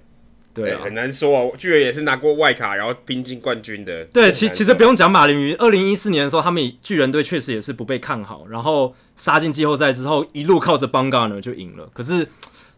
[0.53, 1.53] 对、啊欸，很难说哦。
[1.57, 4.05] 巨人也是拿过外卡，然后拼进冠军的。
[4.05, 5.53] 对，其其实不用讲马林鱼。
[5.55, 11.89] 二零一四年的时候，他们巨人队确实也是不被看好，然后杀进季后赛之后，一路靠着 Bumgarner 就赢了。
[11.93, 12.27] 可是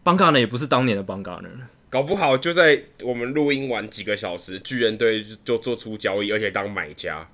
[0.02, 1.50] Bumgarner 也不是当年的 Bumgarner，
[1.90, 7.28] 搞不好就在我们录音完几个小时，巨人队就做出交易，而且当买家，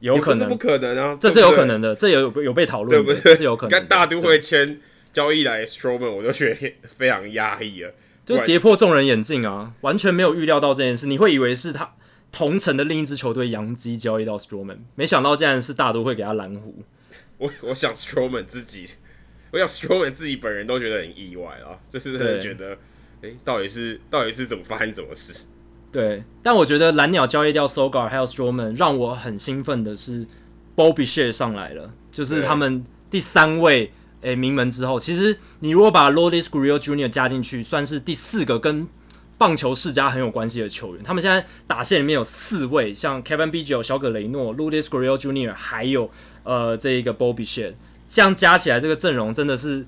[0.00, 0.48] 有可能？
[0.48, 3.34] 不，不可能啊，这是有可能的，这有有被讨论，对不对？
[3.34, 3.70] 是有可能。
[3.70, 4.80] 跟大都会签
[5.12, 7.90] 交易来 Stroman，我都觉得非常压抑了。
[8.36, 9.72] 就跌破众人眼镜啊！
[9.80, 11.94] 完全没有预料到这件事，你会以为是他
[12.30, 16.82] 同城的另一支球队杨基交易到 Stroman，没想到竟然是大都会给他蓝湖。
[17.38, 18.86] 我我想 Stroman 自己，
[19.50, 22.76] 我想 Stroman 自己本人都觉得很意外啊，就是觉得，
[23.22, 25.46] 哎，到底是到底是怎么发生什么事？
[25.90, 30.26] 对，但我觉得蓝鸟交易掉 Sogard 还有 Stroman，让我很兴奋的是
[30.76, 33.90] Bo Bichette 上来了，就是他们第三位。
[34.22, 37.08] 诶，名门之后，其实你如果把 Lourdes g u r i e l Jr.
[37.08, 38.86] 加进去，算是第四个跟
[39.36, 41.02] 棒球世家很有关系的球员。
[41.04, 45.54] 他们现在打线里面有四位，像 Kevin Biggio、小葛雷诺、Lourdes g u r i e l Jr.
[45.54, 46.10] 还有
[46.42, 47.76] 呃这一个 Bobby s h e d
[48.08, 49.86] 这样加起来这个阵容真的是。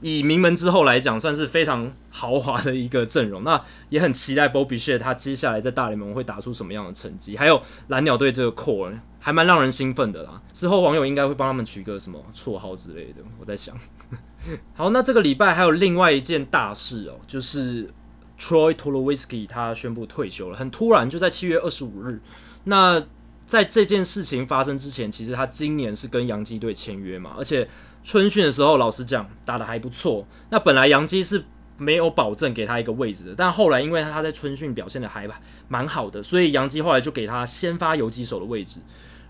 [0.00, 3.44] 以名门之后来讲，算是非常豪华的一个阵容。
[3.44, 7.36] 那也很期待 Bobby s h e 他接下来在大联盟会打出什么样的成绩。
[7.36, 10.40] 还有蓝鸟队这个 core 还蛮让人兴奋的啦。
[10.52, 13.20] 之后网友应该会帮他们取个什么绰号之类的。
[13.38, 13.76] 我在想，
[14.74, 17.92] 好，那这个礼拜还有另外一件大事哦，就是
[18.38, 22.20] Troy Tulowitzki 他宣布退休了，很突然，就在七月二十五日。
[22.64, 23.02] 那
[23.46, 27.68] 在这件事情发生之前，其实他今年是跟洋基队签约嘛，而且
[28.02, 30.26] 春训的时候，老实讲打得还不错。
[30.50, 31.44] 那本来杨基是
[31.76, 35.28] 没有保证给他一个位置的，但后来因为他在春训表现的还
[35.68, 38.80] 蛮好的，所以杨基后来就给他先发游击手的位置。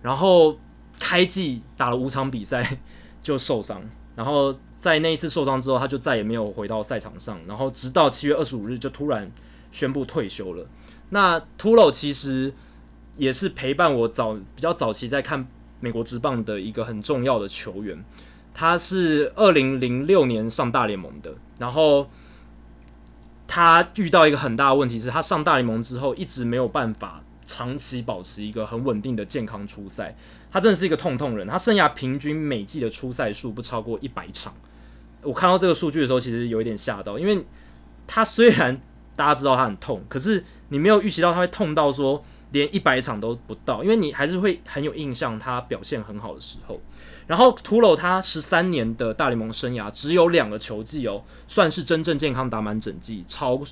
[0.02, 0.59] 然后
[0.98, 2.78] 开季打了五场比赛
[3.22, 3.83] 就受伤，
[4.16, 7.38] 然后在那一次受伤之后，他就再也没有回到赛场上。
[7.46, 9.30] 然后直到七月二十五日就突然
[9.70, 10.66] 宣布退休了。
[11.11, 12.52] 那 Tulo 其实
[13.16, 15.46] 也是陪伴我早比较早期在看
[15.80, 18.04] 美国职棒的一个很重要的球员。
[18.54, 22.08] 他是二零零六年上大联盟的，然后
[23.46, 27.22] 他遇到一个很大的问题是他上大联盟之后一直没有办法。
[27.46, 30.16] 长期保持一个很稳定的健康出赛，
[30.52, 31.44] 他真的是一个痛痛人。
[31.48, 34.54] 他生涯平均每季的出赛数不超过一百场。
[35.22, 37.44] 我看到这个数据的时候，其实有一点吓到，因为
[38.06, 38.80] 他虽然
[39.16, 46.80] 大家知道他很痛，可是你没有预期到他会痛到说连一百场都不到，因为你还是会很有印象他表现很好的时候。
[47.30, 53.62] 然后 Tulo 他十三年的大联盟生涯只有两个球季哦，算是真正健康打满整季超。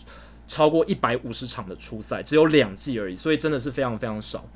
[0.47, 4.49] 超过一百五十场的出赛只有两季而已，所以真的是非常非常少。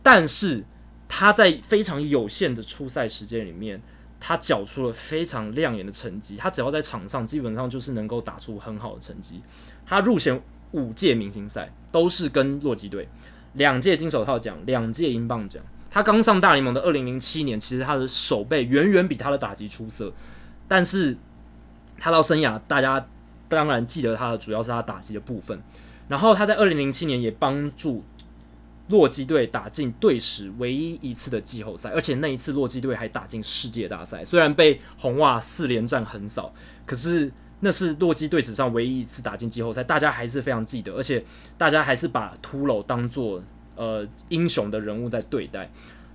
[0.00, 0.64] 但是
[1.08, 3.82] 他在非常有限的出赛时间里面，
[4.20, 6.36] 他缴出了非常亮眼的成绩。
[6.36, 9.42] 他只要在场上，基本上就是能够打出很好的成绩。
[9.84, 13.08] 他入选五届明星赛，都是跟洛基队，
[13.54, 15.60] 两届金手套奖，两届英镑奖。
[15.92, 20.12] 他刚上大联盟的二零零七年，其实他的守备远远比他的打击出色，
[20.66, 21.16] 但是
[21.98, 23.06] 他到生涯大家。
[23.48, 25.62] 当然记得他的主要是他打击的部分，
[26.08, 28.02] 然后他在二零零七年也帮助
[28.88, 34.24] 洛基队打进队史唯一一次的季后赛，而且那一次洛基队还打进世界大赛。
[34.24, 36.50] 虽然被红袜四连战横扫，
[36.86, 41.22] 可是那是洛基队史上唯一一次打进季后赛，大家还是非常记得，而且
[41.58, 43.44] 大家还是把秃楼当做
[43.76, 45.70] 呃英雄的人物在对待。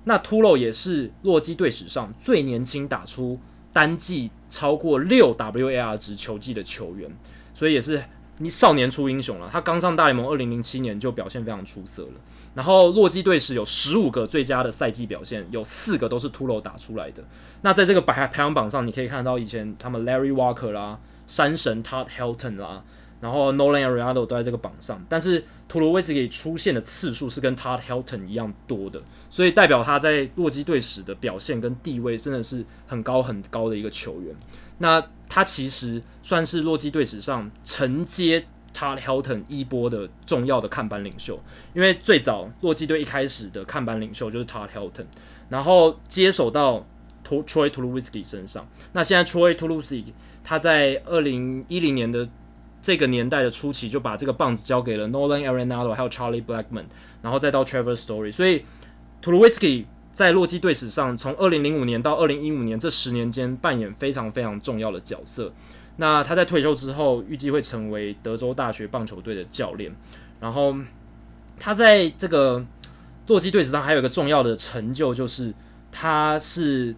[0.06, 3.38] 那秃楼也是洛基队史上最年轻打出
[3.74, 7.12] 单季超过六 WAR 值球季的球员，
[7.54, 8.02] 所以也是
[8.38, 9.50] 你少年出英雄了。
[9.52, 12.14] 他刚上大联盟，二零零七年就表现非常出色了。
[12.56, 17.24] 然后洛基队史有十五个最佳的赛季表现，有四个都是秃楼打出来的。
[17.62, 22.84] 那在这个排排行榜上，你可以看到以前他们 Larry Walker 啦、山神 Todd Helton 啦。
[23.20, 34.36] 然后 Nolan Arenado 都在这个榜上，但是 Tulowitzki 出现的次数是跟 Todd Helton 一样多的，所以代表他在洛基队史的表现跟地位真的是很高很高的一个球员。
[34.78, 41.40] 那他其实算是洛基队史上承接 Todd Helton 衣钵的重要的看板领袖，
[41.74, 45.06] 因为最早洛基队一开始的看板领袖就是 Todd Helton，
[45.50, 46.86] 然后接手到
[47.26, 48.68] Troy Tulowitzki 身上。
[48.94, 50.06] 那现在 Troy Tulowitzky
[50.44, 52.30] 他在二零一零年的
[52.82, 56.86] 这个年代的初期就把这个棒子交给了 Nolan Arenado 还有 Charlie Blackman，
[57.22, 58.64] 然后再到 Trevor Story，所以
[59.22, 65.52] Tulowitzki 在洛基队史上从二零零五年到二零一五年这十年间扮演非常非常重要的角色。
[65.98, 69.94] 那他在退休之后预计会成为德州大学棒球队的教练。
[70.40, 70.76] 然后
[71.60, 72.66] 他在这个
[73.26, 75.54] 洛基队史上还有一个重要的成就，就是
[75.92, 76.96] 他是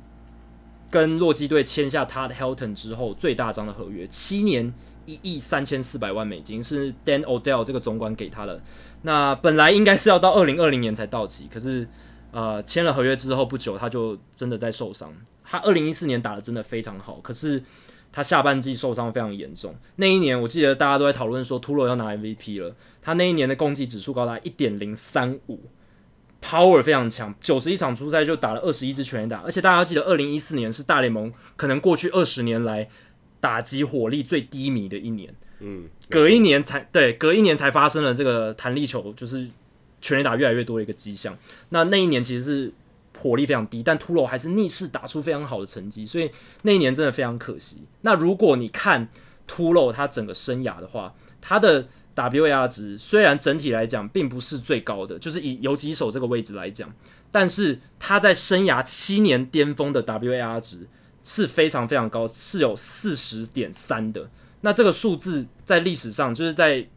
[0.91, 4.71] 跟洛基队签下 Todd Helton 之后最大张的合约，七年。
[5.09, 8.61] 一亿三千四百万美金是 Dan O'Dell 这个总管给他的。
[9.01, 11.87] 那本来应该是要到二零二零年才到期，可是
[12.31, 15.13] 呃签了合约之后不久他就真的在受伤。
[15.43, 17.63] 他二零一四年打得真的非常好，可是
[18.11, 19.75] 他下半季受伤非常严重。
[19.95, 22.75] 那一年我记得大家都在讨论说 Tulo 要拿 MVP 了。
[23.01, 25.61] 他那一年的攻击指数高达一点零三五
[26.43, 32.89] ，Power 非常强，九十一场出赛就打了二十一支全垒打，而且大家要记得二零一四年是大联盟可能过去二十年来。
[33.39, 39.47] 打击火力最低迷的一年，嗯，隔一年才对，隔一年才发生了这个弹力球，就是
[40.01, 41.37] 全垒打越来越多的一个迹象。
[41.69, 42.73] 那那一年其实是
[43.17, 46.29] 火力非常低，但秃楼还是逆势打出非常好的成绩，所以
[46.63, 47.83] 那一年真的非常可惜。
[48.01, 49.07] 那如果你看
[49.47, 56.93] 秃楼他整个生涯的话，他的 WAR 值虽然整体来讲并不是最高的，就是以游击手这个位置来讲，
[57.31, 60.87] 但是他在生涯七年巅峰的 WAR 值。
[61.31, 64.31] 是非常非常高，是有四十点三的。
[64.61, 66.87] 那这个数字在历史上，就是在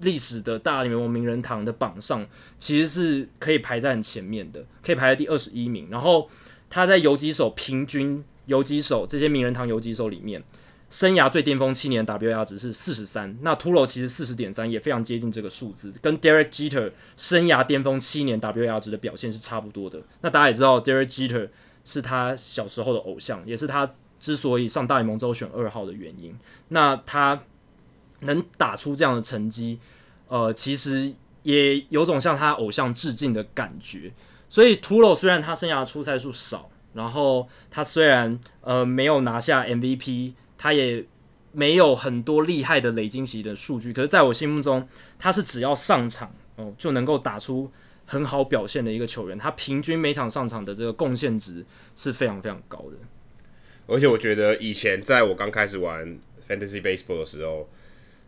[0.00, 2.26] 历史的大联盟名人堂的榜上，
[2.58, 5.88] 其实是可以排在很前面的，可以排在第二十一名。
[5.90, 6.30] 然后
[6.70, 10.42] 他在游击手平均游击手这些名人堂游击手里面，
[10.88, 13.36] 生涯最巅峰七年 WAR 值是四十三。
[13.42, 20.00] 那秃楼其实四十点三也非常接近这个数字，跟 Derek Jeter 生涯巅峰七年 WAR 值的表现是差不多的。
[20.22, 21.50] 那大家也知道 Derek Jeter。
[21.86, 26.36] 是他小时候的偶像，也是他之所以上大联盟之后选二号的原因。
[26.70, 27.40] 那他
[28.20, 29.78] 能打出这样的成绩，
[30.26, 34.12] 呃，其实也有种向他偶像致敬的感觉。
[34.48, 41.06] 所以，Tulo 虽然他生涯出赛数少，然后他虽然呃没有拿下 MVP，他也
[41.52, 47.70] 没有很多厉害的累积席的数据，可是在我心目中，他是只要上场哦、就能够打出
[48.06, 49.36] 很好表现的一个球员。
[49.36, 51.62] 他平均每场上场的这个贡献值
[51.94, 52.96] 是非常非常高的。
[53.86, 57.68] 而且我觉得以前在我刚开始玩 Fantasy Baseball 的时候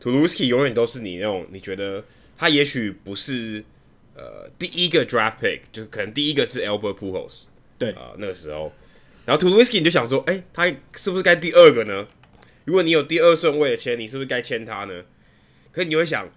[0.02, 2.04] ，Tulowitzki 永远都是你那种你觉得
[2.36, 3.64] 他也许不是。
[4.20, 7.44] 呃，第一个 draft pick 就可能第一个是 Albert Pujols，
[7.78, 8.72] 对啊、呃，那个时候，
[9.24, 12.04] 然后 Tulowitzki 你就想说，哎、欸，他是不是该第二个呢？
[12.64, 15.04] 如果你有第二顺位的签，你是不是该签他呢？
[15.70, 16.32] 可是你会想啊，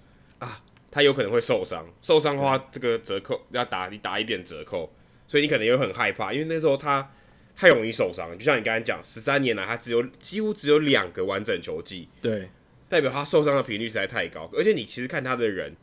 [0.92, 4.94] 他有可能会受伤，受伤的话，这个折扣要打你打一点折扣，
[5.26, 7.12] 所以你可能又很害怕，因为那时候他
[7.56, 8.38] 太容易受伤。
[8.38, 12.50] 就像你刚才讲，十三年来他只有几乎只有两个完整球季，对，
[12.88, 14.48] 代表他受伤的频率实在太高。
[14.54, 15.76] 而且你其实看他的人，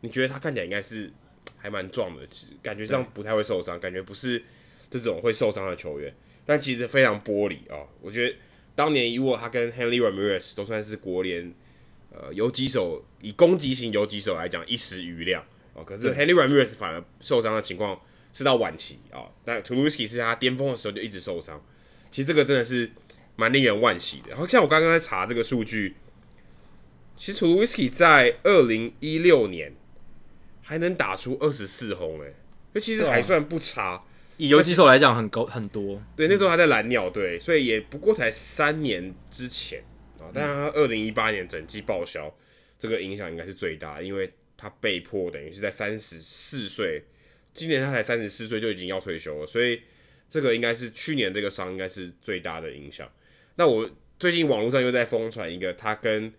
[0.00, 1.12] 你觉得他看起来应该是。
[1.58, 2.26] 还蛮壮的，
[2.60, 4.42] 感觉上不太会受伤，感觉不是
[4.90, 6.12] 这种会受伤的球员，
[6.44, 7.88] 但其实非常玻璃啊、哦。
[8.00, 8.34] 我觉得
[8.74, 11.54] 当年如果他跟 Henry Ramirez 都算是国联
[12.12, 15.44] 呃游击手，以攻击型游击手来讲一时余亮
[15.74, 15.82] 哦。
[15.82, 18.00] 可是 Hanley Ramirez 反而受伤的情况
[18.32, 21.60] 是到晚期啊、哦，但 Tulowitzki 是他巅峰的时候就一直受伤。
[22.10, 22.90] 其实这个真的是
[23.36, 24.30] 蛮令人惋惜的。
[24.30, 25.96] 然后像我刚刚在查这个数据，
[27.16, 29.74] 其实 Tulowitzki 在二零一六年。
[30.64, 32.32] 还能打出二十四轰哎，
[32.72, 33.94] 那其实还算不差。
[33.94, 34.02] 啊、
[34.36, 36.00] 以游击手来讲，很高很多。
[36.16, 39.82] 对，那时候他在蓝鸟队，所以也不过才三年之前
[40.32, 40.34] 啊。
[40.34, 42.34] 当然，他二零一八年整季报销，
[42.78, 47.02] 这个影响应该是最大，因为他被迫等于是在三十四岁，
[47.54, 49.82] 今年他才三十四岁就已经要退休了，所以
[50.28, 53.10] 这个应该是去年这个伤应该是最大的影响。
[53.56, 56.32] 那我最近网络上又在疯传一个他跟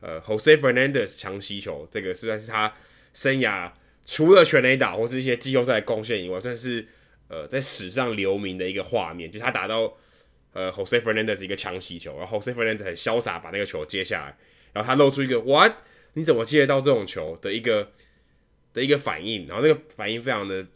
[0.00, 2.72] 呃 Jose Fernandez 抢七球，这个算是他。
[3.14, 3.70] 生涯
[4.06, 6.86] 除了全垒打或是一些季后赛贡献以外，算是
[7.28, 9.94] 呃在史上留名的一个画面，就是他打到
[10.52, 14.36] 呃 Jose Fernandez 一个强袭球，然后 Jose Fernandez 很潇洒把那个球接下来，
[14.72, 15.72] 然后他露出一个 What？
[16.14, 17.92] 你怎么接得到这种球的一个
[18.72, 20.66] 的一个反应，然后那个反应非常的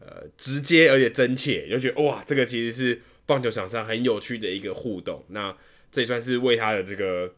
[0.00, 5.24] 呃直接而且真切，就觉得哇，这个其实是棒球场上很有趣的一个互动。
[5.28, 5.56] 那
[5.92, 7.34] 这也算是为他的这个。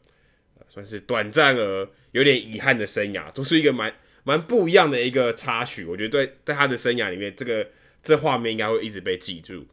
[0.68, 5.84] 算是短暂而有点遗憾的生涯，都是一个蛮蛮不一样的一个插曲。
[5.84, 7.66] 我觉得对，在他的生涯里面，这个
[8.04, 9.66] 这画面应该会一直被记住。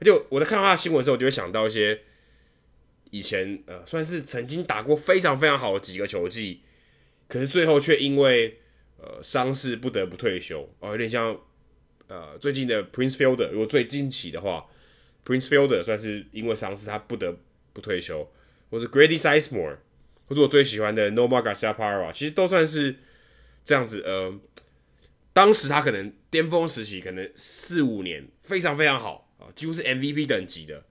[0.00, 2.00] 而且我在看到他的新闻的时候，我就会想到一些
[3.10, 6.62] 以前呃，算是曾经打过非常非常好的几个球季，
[7.28, 8.58] 可是最后却因为
[8.98, 10.68] 呃伤势不得不退休。
[10.80, 11.38] 哦、有点像
[12.06, 14.66] 呃最近的 Prince Fielder，如果最近期的话
[15.24, 17.36] ，Prince Fielder 算是因为伤势他不得
[17.72, 18.30] 不退休，
[18.70, 19.78] 或是 Grady Sizemore。
[20.26, 22.96] 或者我最喜欢的 Nomar Garciaparra，其实都算是
[23.64, 24.02] 这样子。
[24.02, 24.38] 呃，
[25.32, 30.84] 当时他可能巅峰时期，可能四五年非常非常好，几乎是 MVP 等级的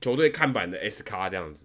[0.00, 1.64] 球队看板的 S 咖这样子。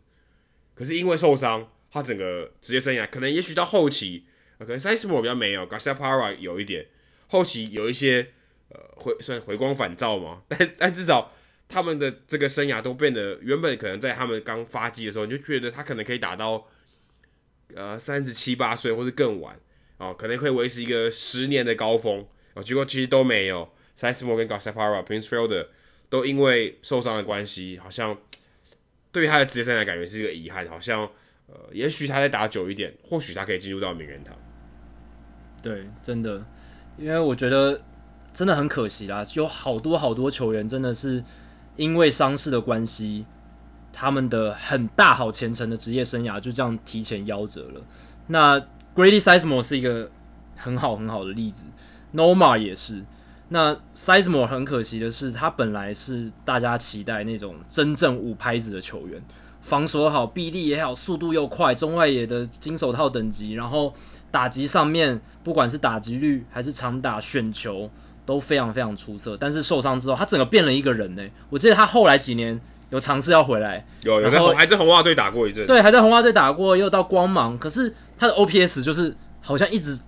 [0.73, 4.25] 可是因为受伤，他整个职业生涯可能也许到后期，
[4.57, 6.87] 可能 Sizemore 比较没有，Garciaparra 有一点，
[7.27, 8.31] 后期有一些
[8.69, 10.43] 呃回算回光返照嘛。
[10.49, 11.33] 但但至少
[11.67, 16.67] 他们的这个生涯都变得原本可能在他们刚发迹的时候，你就觉得他可能可以打到。
[17.75, 19.55] 呃，三十七八岁或是更晚
[19.97, 22.25] 哦，可能会维持一个十年的高峰
[22.55, 23.71] 哦，结果其实都没有。
[23.95, 25.67] Sizemore 跟 Garciaparra、Prince Fielder
[26.09, 28.17] 都因为受伤的关系，好像
[29.11, 30.67] 对于他的职业生涯感觉是一个遗憾。
[30.67, 31.09] 好像
[31.47, 34.35] 呃，也许他再打久一点，或许他可以进入到名人堂。
[35.61, 36.45] 对，真的，
[36.97, 37.81] 因为我觉得
[38.33, 41.23] 真的很可惜啦，有好多好多球员真的是
[41.75, 43.25] 因为伤势的关系。
[43.91, 47.81] 他们的很大好前程的职业生涯就这样提前夭折了。
[48.27, 48.59] 那
[48.95, 50.09] Grady Sizemore 是一个
[50.55, 51.71] 很好很好的例子
[52.13, 53.03] ，Noma 也是。
[53.49, 59.21] 那 Sizemore 很可惜的是，他本来是大家期待那种真正五拍子的球员，
[59.61, 63.93] 防守好，臂力也好，速度又快，中外野的金手套等级，然后
[64.31, 67.89] 打击上面不管是打击率还是长打选球
[68.25, 69.35] 都非常非常出色。
[69.37, 71.23] 但是受伤之后，他整个变了一个人呢。
[71.49, 72.59] 我记得他后来几年。
[72.91, 80.01] 有尝试要回来，有有在红还在红袜队打过一阵，对，还在红袜队打过，又到光芒，可是他的 OPS 就是好像一直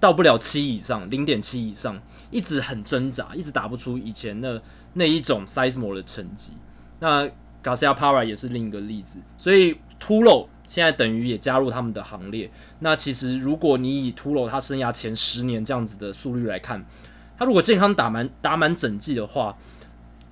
[0.00, 2.00] 到不了七以上，零点七以上，
[2.32, 4.60] 一直很挣扎，一直打不出以前的
[4.94, 6.54] 那一种 Sizemore 的成绩。
[6.98, 7.30] 那
[7.62, 12.50] Garciaparra 也是另一个例子，所以 Tulo 现在等于也加入他们的行列。
[12.80, 16.84] 那其实如果你以 Tulo 他生涯前十年这样子的速率来看，
[17.38, 19.56] 他如果健康打满打满整季的话。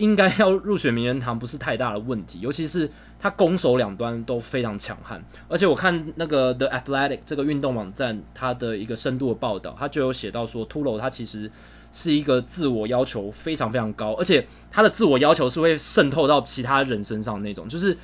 [0.00, 5.22] 应该要入选名人堂不是太大的问题，尤其是他攻守两端都非常强悍。
[5.46, 11.52] 而且我看那个 The Athletic 这个运动网站，它的一个深度的报道，他就有写到说，Tulo 他其实
[11.92, 17.96] 是一个自我要求非常非常高，而且他的自我要求是会渗透到其他人身上那种，就是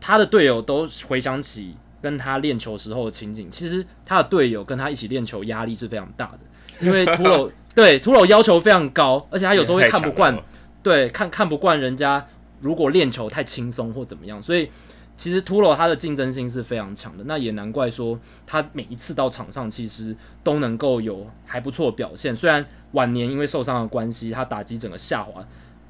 [0.00, 6.38] 他的队友都回想起跟他练球时候的情景，其实他的队友跟他一起练球压力是非常大的，
[6.86, 10.36] 因为 Tulo 对 Tulo 要求非常高，而且他有时候会看不惯。
[10.80, 12.24] 对，看看不惯人家
[12.60, 14.70] 如果练球太轻松或怎么样，所以
[15.18, 17.24] 其实 Tulo 他的竞争性是非常强的。
[17.24, 22.34] 那也难怪说他每一次到场上其实都能够有还不错的表现。
[22.34, 25.46] 虽然晚年因为受伤的关系，他打击整个下滑，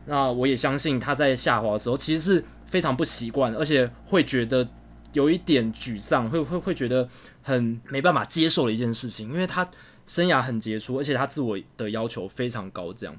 [0.07, 4.67] 那我也相信他在下滑的时候其实是非常不习惯，而且会觉得
[5.13, 7.09] 有一点沮丧，会会会觉得
[7.43, 9.69] 很没办法接受的一件事情，因为他
[10.07, 13.15] 生涯很杰出，而且他自我的要求非常高，这样。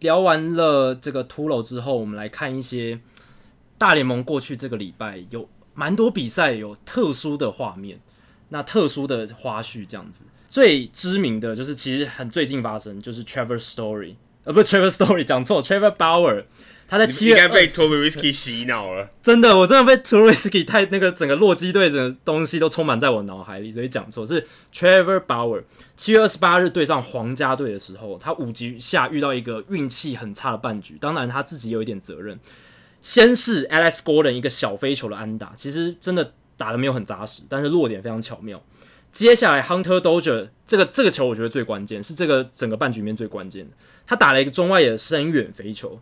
[0.00, 3.00] 聊完了这个 Tulo 之后，我们来看一些
[3.78, 8.00] 大联盟过去这个礼拜有蛮多比赛有特殊的画面，
[8.48, 10.24] 那特殊的花絮这样子。
[10.50, 16.44] 最知名的就是其实很最近发生，就是 Trevor Story，呃，不是 Trevor Story，讲错，Trevor Bauer。
[16.90, 25.64] 他在七月应该被 Tulowitzki 洗脑了，真的，我真的被 Tulowitzki 太那个整个洛基队的东西都充满在我脑海里，所以讲错是 Trevor Bauer。
[25.98, 32.40] 七月二十八日对上皇家队的时候，他五局下遇到一个运气很差的半局，当然他自己有一点责任。
[33.00, 38.62] 先是 Alex Gordon 一个小飞球的安打，其实真的打得没有很扎实，但是落点非常巧妙。
[39.10, 43.74] 接下来 Hunter Dozier 这个这个球我觉得最关键，是这个整个半局面最关键的，
[44.06, 45.98] 他打了一个中外野的深远飞球。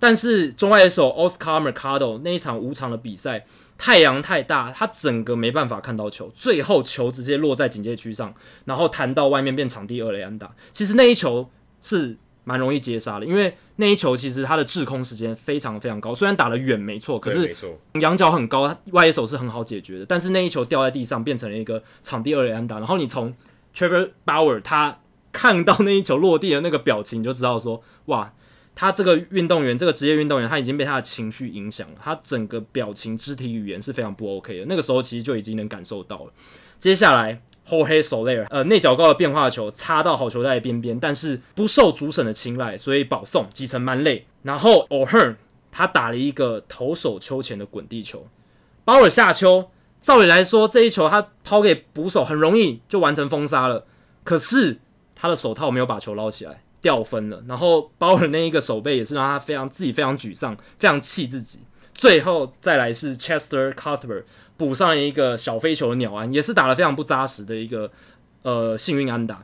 [0.00, 3.46] 但是中外野手 Oscar Mercado 那一场五场的比赛，
[3.76, 8.32] 太阳太大，他整个没办法看到球，最后球直接落在警戒区上，
[8.64, 10.54] 然后弹到外面变场地二垒安打。
[10.70, 12.16] 其实那一球是
[12.48, 17.54] 蛮容易接杀的，因为那一球其实他的滞空时间非常非常高，虽然打得远没错，可是
[18.00, 20.06] 仰角很高，外野手是很好解决的。
[20.06, 23.34] 但是那一球掉在地上变成了一个场地二垒安打，然后你从
[23.76, 28.32] Trevor Bauer 他看到那一球落地的那个表情，你就知道说哇。
[28.80, 31.96] 他这个运动员，这个职业运动员，他已经被他的情绪影响了。
[32.00, 34.66] 他整个表情、肢体语言是非常不 OK 的。
[34.66, 36.32] 那个时候其实就已经能感受到了。
[36.78, 44.26] 接下来，Jorge Soler，呃，内角高的变化球插到好球带边边，但是不受主审的青睐，所以保送击成满垒。
[44.42, 45.36] 然后 O'Hearn
[45.70, 48.26] 他打了一个投手秋前的滚地球，
[48.84, 49.70] 包尔下丘。
[50.00, 53.84] 照理来说，这一球他抛给捕手很容易就完成封杀了，
[54.22, 54.78] 可是
[55.14, 56.62] 他的手套没有把球捞起来。
[56.80, 61.58] 掉分了，然后包尔那一个手背也是让他非常自己非常沮丧，非常气自己。
[61.92, 64.22] 最后再来是 Chester Cuthbert
[64.58, 67.90] 补上一个小飞球的鸟安，也是打得非常不扎实的一个
[68.42, 69.42] 呃幸运安打。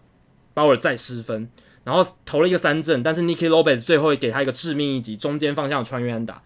[0.52, 1.48] 鲍尔再失分，
[1.84, 6.42] 然后投了一个三振，但是 Nicky Lopez 最后给他一个致命一击，中间方向穿越安打，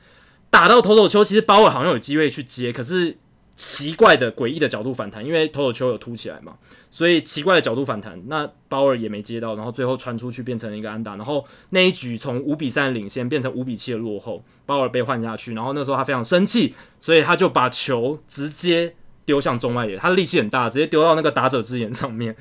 [0.48, 3.18] 打到投手球，其实鲍尔好像有机会去接，可是。
[3.60, 6.54] 奇怪的、诡异的角度反弹，因为投手球有凸起来嘛，
[6.90, 8.22] 所以奇怪的角度反弹。
[8.26, 22.34] 那鲍尔也没接到，然后最后传出去变成了一个安打，然后那一局从五比三领先变成五比七的落后，鲍尔被换下去，然后那时候他非常生气，所以他就把球直接丢向中外野，他的力气很大，直接丢到那个打者之眼上面，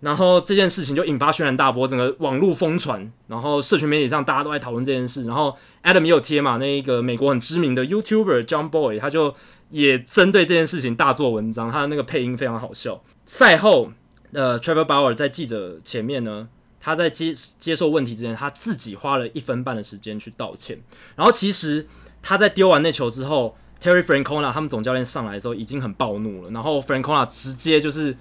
[0.00, 9.34] 然后这件事情就引发轩然大波，整个网络疯传，然后社群媒体上大家都在讨论这件事，然后 Adam 也有贴嘛，那一个美国很知名的 YouTuber John Boy 他就。
[9.70, 13.00] 也针对这件事情大做文章，他的那个配音非常好笑。
[13.32, 13.92] 赛后，
[14.32, 16.48] 呃，Trevor Bauer 在记者前面呢，
[16.80, 20.76] 他在接接受问题之前，他自己花了一分半的时间去道歉。
[21.14, 21.86] 然后，其实
[22.20, 26.50] 他在丢完那球之后，Terry Francona 他们总教练上来的时候已经很暴怒了。
[26.50, 28.16] 然后 Francona 直接就是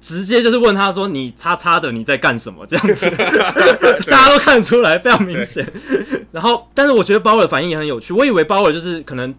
[0.00, 3.08] 直接就是问他说：“你叉叉的你在干什么？”这样子，
[4.10, 5.64] 大家都看得出来，非常明显。
[6.32, 8.12] 然后，但是我觉得 Bauer 的反应也很有趣。
[8.12, 9.32] 我以为 Bauer 就是可能。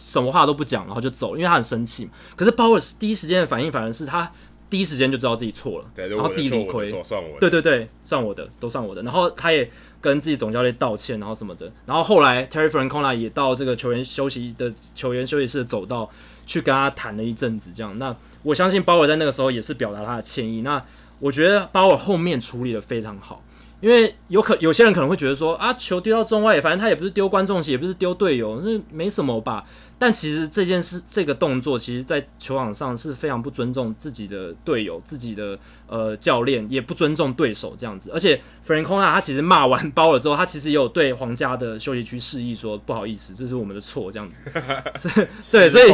[0.00, 2.10] 什么话都不讲，然后就走，因为他很生气。
[2.34, 4.32] 可是鲍尔第一时间的反应反而是他
[4.68, 9.02] 第一时间就知道自己错了，对，然后自己理亏，算我的，对对对，算我的，都算我的。
[9.02, 9.70] 然后他也
[10.00, 11.70] 跟自己总教练道歉，然后什么的。
[11.84, 16.08] 然后后来 Terry Francona 也到这个球员休息的球员休息室走道
[16.46, 17.98] 去跟他谈了一阵子，这样。
[17.98, 20.62] 那我相信鲍尔在那个时候也是表达他的歉意。
[20.62, 20.82] 那
[21.18, 23.42] 我觉得鲍尔后面处理的非常好。
[23.80, 29.64] 因为有可有些人可能会觉得说啊，球丢到中外，反正他也不是丢观众席，也不是丢队友，是没什么吧。
[30.00, 38.10] 但其实这件事，这个动作，其实在球场上是非常不尊重自己的队友、自己的呃教练，也不尊重对手这样子。
[38.10, 44.42] 而且 Francona 他其实骂完包了之后，他其实也有对皇家的休息区示意说不好意思，这是我们的错这样子。
[45.52, 45.92] 对，所以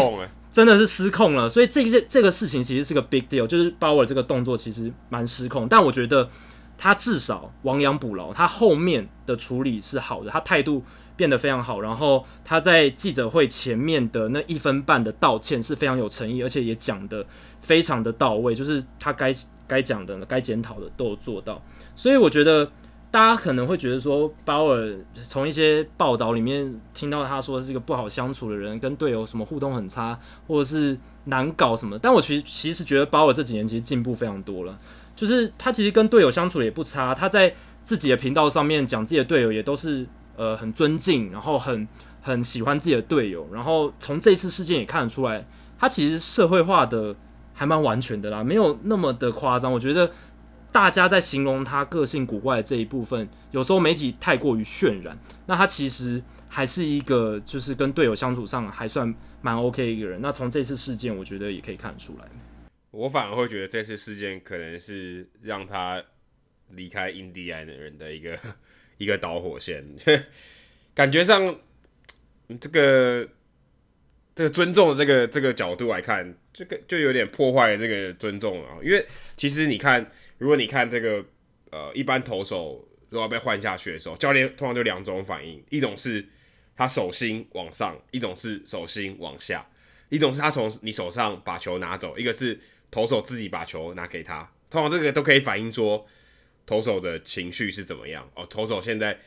[0.53, 1.51] 真的是失控了。
[1.51, 5.67] 所以这件这个事情其实是个 big deal，就是鲍尔这个动作其实蛮失控。
[5.69, 6.31] 但我觉得。
[6.79, 10.85] 他至少亡羊补牢，他后面的处理是好的，他态度
[11.17, 11.81] 变得非常好。
[11.81, 17.25] 然后他在记者会前面的那一分半的道歉是非常有诚意，而且也讲得
[17.61, 19.35] 非常的到位，就是他该
[19.67, 21.63] 该讲的、该检讨的都有做到。
[21.95, 22.71] 所以我觉得
[23.11, 31.99] 大家可能会觉得说，鲍尔从一些报道里面听到他说是一个不好相处的人，跟队友什么互动很差，或者是难搞什么。
[31.99, 34.79] 但我其实其实觉得鲍尔这几年其实进步非常多了，
[35.15, 37.55] 就是他其实跟队友相处的也不差，他在。
[37.87, 40.05] 自己的频道上面讲自己的队友也都是
[40.37, 41.87] 呃很尊敬，然后很
[42.21, 45.47] 很喜欢自己的队友，然后从这次事件也看得出来，
[45.79, 47.17] 他其实社会化的
[47.53, 49.73] 还蛮完全的啦，没有那么的夸张。
[49.73, 50.13] 我觉得
[50.71, 60.21] 大家在形容他个性古怪这一部分，有时候媒体太过于渲染，那他其实还是一个就是跟队友相处上还算蛮 OK 一个人。
[60.21, 62.25] 那从这次事件，我觉得也可以看得出来。
[62.91, 66.03] 我反而会觉得这次事件可能是让他。
[66.71, 68.37] 离开印第安人的一个
[68.99, 69.85] 一个导火线，
[70.95, 71.59] 感觉上
[72.61, 73.29] 这个
[74.35, 78.69] 这个尊重的这个这个角度来看，这个就有点破坏这个尊重了。
[78.83, 81.25] 因为其实你看，如果你看这个
[81.71, 86.27] 呃一般投手如果要被换下去的时候，教练通常就两种反应：一种是
[86.75, 89.61] 他手心往上，一种是手心往下；
[90.09, 92.59] 一种是他从你手上把球拿走，一个是
[92.91, 94.51] 投手自己把球拿给他。
[94.71, 96.07] 通常这个都可以反映说。
[96.67, 98.29] 投手的情绪是怎么样？
[98.35, 99.19] 哦，投手现在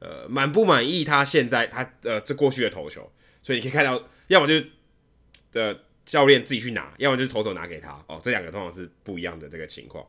[0.00, 3.10] 呃满不满意他现在他呃这过去的投球？
[3.40, 4.70] 所以你可以看到，要么就是
[5.52, 8.04] 的教练自己去拿，要么就是投手拿给他。
[8.08, 10.04] 哦，这两个通常是不一样的这个情况。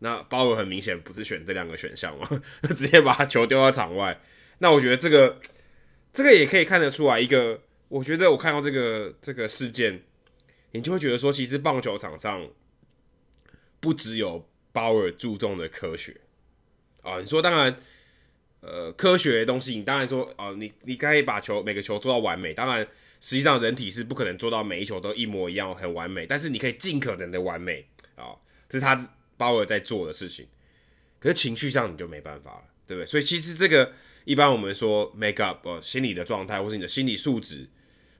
[0.00, 2.28] 那鲍尔很明显不是选这两个选项嘛，
[2.76, 4.20] 直接把球丢到场外。
[4.58, 5.40] 那我觉得这个
[6.12, 10.02] 这个也可以看得出来一个，我觉得我看到这个这个事件，
[10.72, 12.46] 你就会觉得说，其实棒球场上
[13.80, 14.46] 不只有。
[14.78, 16.16] 鲍尔注重的科学
[17.02, 17.76] 啊，你说当然，
[18.60, 22.54] 呃，科学的东西，你当然说哦，你你可以把球每个球做到完美。
[22.54, 22.86] 当然，
[23.20, 30.46] 实际上人体是不可能做到每一球都一模一样很完美，但是你可以尽可能的完美啊，这是他鲍尔在做的事情。
[31.18, 33.04] 可是情绪上你就没办法了，对不对？
[33.04, 33.92] 所以其实这个
[34.24, 37.68] 一般我们说 make up 呃心理的状态或是你的心理素质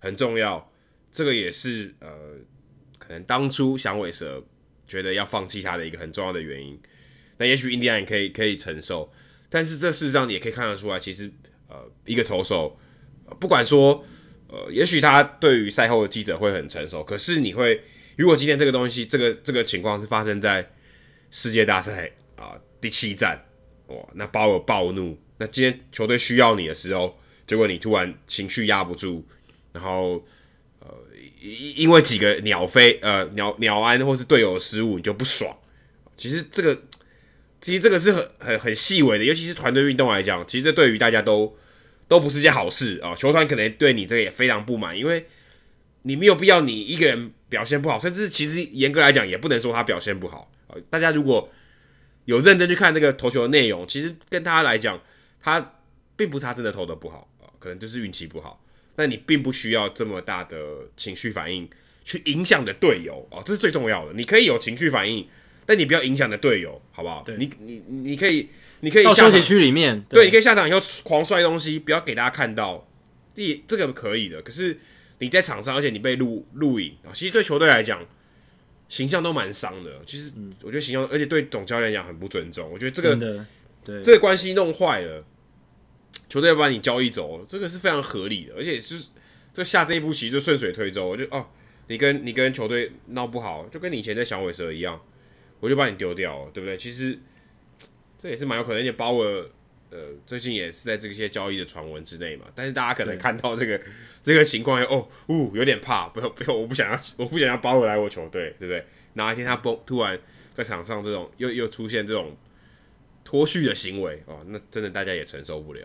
[0.01, 0.73] 很重要，
[1.13, 2.35] 这个也是呃
[2.99, 4.43] 可能当初响尾蛇。
[4.89, 6.81] 觉得要放弃他的一个很重要的原因，
[7.37, 9.13] 那也许印第安人可以可以承受，
[9.51, 11.31] 但是这事实上你也可以看得出来，其实
[11.69, 12.77] 呃一个投手，
[13.39, 14.03] 不管说
[14.49, 17.81] 呃也许他对于赛后的记者会很成熟，可是你会
[18.17, 20.69] 如果今天这个东西这个这个情况是发生在
[21.31, 23.45] 世界大赛啊、第七战，
[23.89, 29.25] 哇，那鲍尔暴怒，那今天球队需要你的时候，结果你突然情绪压不住，
[29.73, 30.25] 然后。
[31.41, 35.57] 因因为几个鸟飞呃鸟鸟安或是队友失误，你就不爽。
[36.17, 36.83] 其实这个
[37.61, 41.57] 其实这个是很很很细微的，尤其是团队运动来讲，其实这对于大家都
[42.09, 43.15] 都不是件好事啊。
[43.15, 45.27] 球团可能对你这个也非常不满，因为
[46.03, 50.75] 你没有必要你一个人表现不好，甚至其实严格来讲也不能说他表现不好啊。
[50.91, 51.49] 大家如果
[52.25, 55.01] 有认真去看那个投球的内容，其实跟他来讲，
[55.41, 55.75] 他
[56.17, 58.65] 并不是他真的投的不好啊，可能就是运气不好。
[58.99, 60.59] 但你并不需要这么大的
[60.97, 61.71] 情绪反应
[62.05, 64.13] 去影响的队友哦，这是最重要的。
[64.13, 65.25] 你可以有情绪反应，
[65.65, 67.23] 但你不要影响的队友，好不好？
[67.25, 68.49] 对你你你可以
[68.81, 72.89] 你可以到休息区里面，对，对，你可以下场以后狂摔东西，不要给大家看到。
[73.37, 74.77] 第这个可以的，可是
[75.21, 78.05] 你在场上，而且你被录录影啊，其实对球队来讲
[78.89, 79.93] 形象都蛮伤的。
[80.05, 80.33] 其实
[80.63, 82.69] 我觉得形象，而且对总教练来讲很不尊重。
[82.69, 83.47] 我觉得这个
[83.85, 85.25] 对这个关系弄坏了。
[86.29, 89.07] 球队要把你交易走，这个是非常合理的，而且是
[89.53, 91.09] 这下这一步棋就顺水推舟。
[91.09, 91.47] 我就哦，
[91.87, 95.01] 你跟你跟球队闹不好，就跟你以前在响尾蛇一样，
[95.61, 96.77] 我就把你丢掉了，对不对？
[96.77, 97.19] 其实
[98.19, 99.47] 这也是蛮有可能，而且鲍尔
[99.91, 102.45] 呃最近也是在这些交易的传闻之内嘛。
[102.55, 103.81] 但是大家可能看到这个
[104.23, 108.85] 这个情况，哦，呜，有点怕，不要不要，我不想要，我不想要鲍尔来我球队，对不对？
[109.15, 110.21] 哪一天他崩，突然
[110.53, 112.37] 在场上这种又又出现这种
[113.29, 115.81] 脱序的行为哦，那真的大家也承受不了。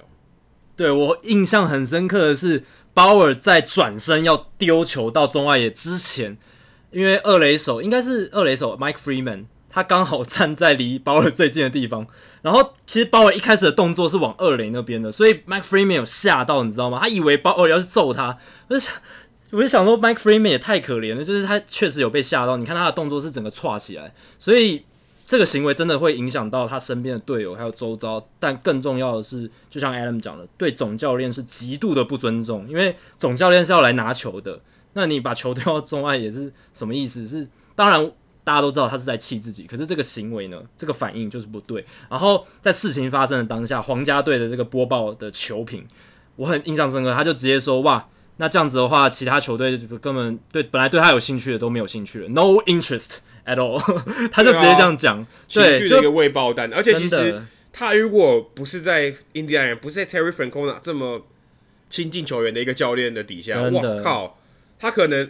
[0.78, 2.64] 对，我印象很深刻的是，
[2.94, 6.38] 鲍尔在转身要丢球到中外野之前，
[6.92, 12.08] 因为二垒手应该是二垒手 Mike Freeman，他刚好站在离鲍尔最近的地方。
[12.44, 17.00] 然后其实鲍尔一开始的动作是往二垒那边的，所以 Mike Freeman 有吓到，你知道吗？
[17.02, 18.38] 他以为鲍尔要去揍他。
[18.70, 18.94] 我就想，
[19.52, 22.56] 我就想说，Mike Freeman 也太可怜了，就是他确实有被吓到。
[22.56, 24.86] 你看他的动作是整个岔起来，所以。
[25.26, 28.26] 这个行为真的会影响到他身边的队友，还有周遭。
[28.40, 32.68] 但更重要的是，就像 Adam 讲的，对总教练是极度的不尊重。
[32.70, 34.60] 因为总教练是要来拿球的，
[34.94, 37.26] 那你把球丢到中外也是什么意思？
[37.26, 38.12] 是当然
[38.44, 41.86] 大家都知道他是在气自己，可是这个行为呢，这个反应就是不对。
[42.10, 45.88] 然后在事情发生的当下，皇家队的这个播报的球评，
[46.36, 48.06] 我很印象深刻，他就直接说：“哇，
[48.38, 53.80] 那这样子的话，其他球队根本对本来对他有兴趣的都没有兴趣了，no interest at all。
[54.34, 56.74] ”他就直接这样讲，对，情绪的一个未爆弹。
[56.74, 61.26] 而且其实他如果不是在印第安人，不是在 Terry Francona 这么
[61.90, 64.38] 亲近球员的一个教练的底下，我靠，
[64.80, 65.30] 他可能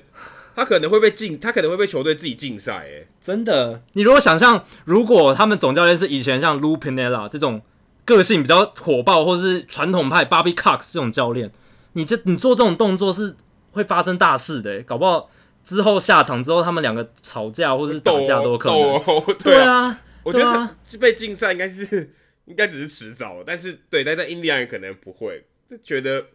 [0.56, 2.88] 他可能会被禁，他可能会被球队自己禁赛。
[2.88, 7.62] 哎，真的，你如果想象，如果他们总教练是以前像 Lou Piniella 这种。
[8.06, 11.50] 个性比较火爆，或者是传统派 Bobby Cox 这种教练，
[11.94, 13.36] 你这你做这种动作是
[13.72, 15.30] 会发生大事的，欸，搞不好
[15.64, 18.78] 之后下场之后他们两个吵架或者是打架都可能。
[18.78, 22.12] 哦 哦对，啊对啊，我觉得被禁赛应该是
[22.46, 26.26] 应该只是迟早，但是对，但在印第安人可能不会，就觉得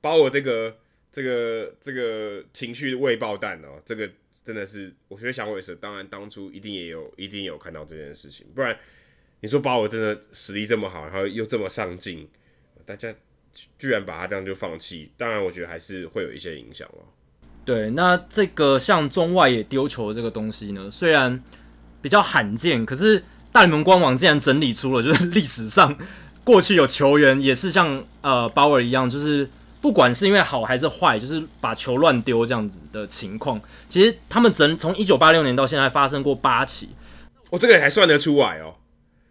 [0.00, 0.76] 把我这个
[1.10, 4.08] 这个这个情绪未爆弹哦，这个
[4.44, 8.76] 真的是我觉得响尾蛇当然当初一定也有一定有看到这件事情，不然。
[9.40, 12.26] 你说把我真的实力这么好，然后又这么上进，
[12.86, 13.14] 大家
[13.78, 16.98] 居然把他这样就放弃，当然我觉得还是会有一些影响了。
[17.64, 21.42] 对，那这个像中外也丢球这个东西呢，虽然
[22.02, 25.96] 比较罕见，可是大联盟官网竟然整理出了，就是历史上
[26.44, 29.48] 过去有球员也是像呃鲍尔一样，就是
[29.80, 36.90] 不管是因为好还是坏，就是把球乱丢这样子的情况，其实他们整从一九八六年到现在发生过八起，
[37.50, 38.74] 我、哦、这个还算得出来哦。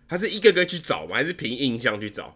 [0.10, 1.16] 他是一个个去找吗？
[1.16, 2.36] 还是凭印象去找？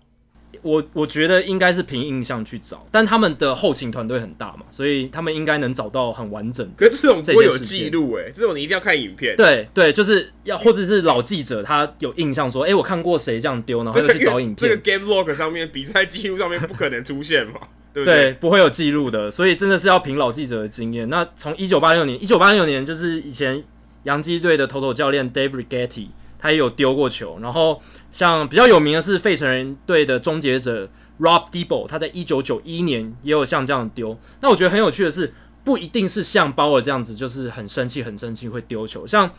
[0.62, 6.74] 我我觉得应该是凭印象去找，但他们的后勤团队很大嘛，所以他们应该能找到很完整的。
[6.78, 9.36] 可是这种不会有记录哎，这种你一定要看影片。
[9.36, 14.70] 对对，就是要或者是老记者他有印象说，哎、欸，我看过谁这样丢，然后就 去找影片。
[14.70, 17.60] 这个 game log 上面比赛记录上面不可能出现嘛，
[17.94, 18.24] 对不对？
[18.24, 21.10] 对，不会有记录的，所以真的是要凭老记者的经验。
[21.10, 23.64] 那从一九八六年，一九八六年就是以前
[24.04, 26.08] 洋基队的头头教练 Dave Righetti。
[26.40, 27.82] 他也有丢过球，然后
[28.12, 30.88] 像比较有名的是费城人队的终结者
[31.20, 34.18] Rob Dibble，他在一九九一年也有像这样丢。
[34.42, 35.34] 那我觉得很有趣的是，
[35.64, 39.08] 不一定是像鲍尔这样子，就是很生气、很生气会丢球。
[39.08, 39.32] 像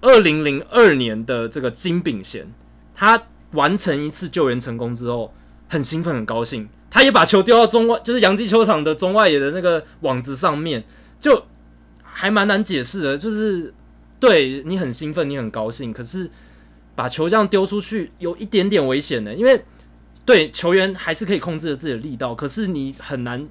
[0.00, 2.50] 二零零二年的这个金炳贤，
[2.94, 3.22] 他
[3.52, 5.34] 完成一次救援成功之后，
[5.68, 10.84] 很兴奋、很高兴，他也把球丢到中外，就是洋基球场的中外野的那个网子上面，
[11.20, 11.44] 就
[12.02, 13.74] 还蛮难解释的，就是。
[14.20, 16.30] 对，你很兴奋，你很高兴，可是
[16.94, 19.64] 把球这样丢出去有一点点危险的，因为
[20.26, 23.48] 对球员还是可以控制着自己的力道，可是你很难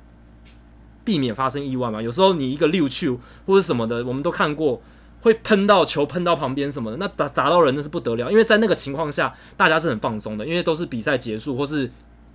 [1.03, 1.99] 避免发生意外嘛。
[1.99, 4.81] 有时候你一个六球或者什么的，我们都看过
[5.21, 8.29] 会喷到球，喷到旁边什么的，那砸砸到人那是不得了。
[8.29, 11.91] 因为在那个情况下，大家是很放松的，因为都是比赛结束或是。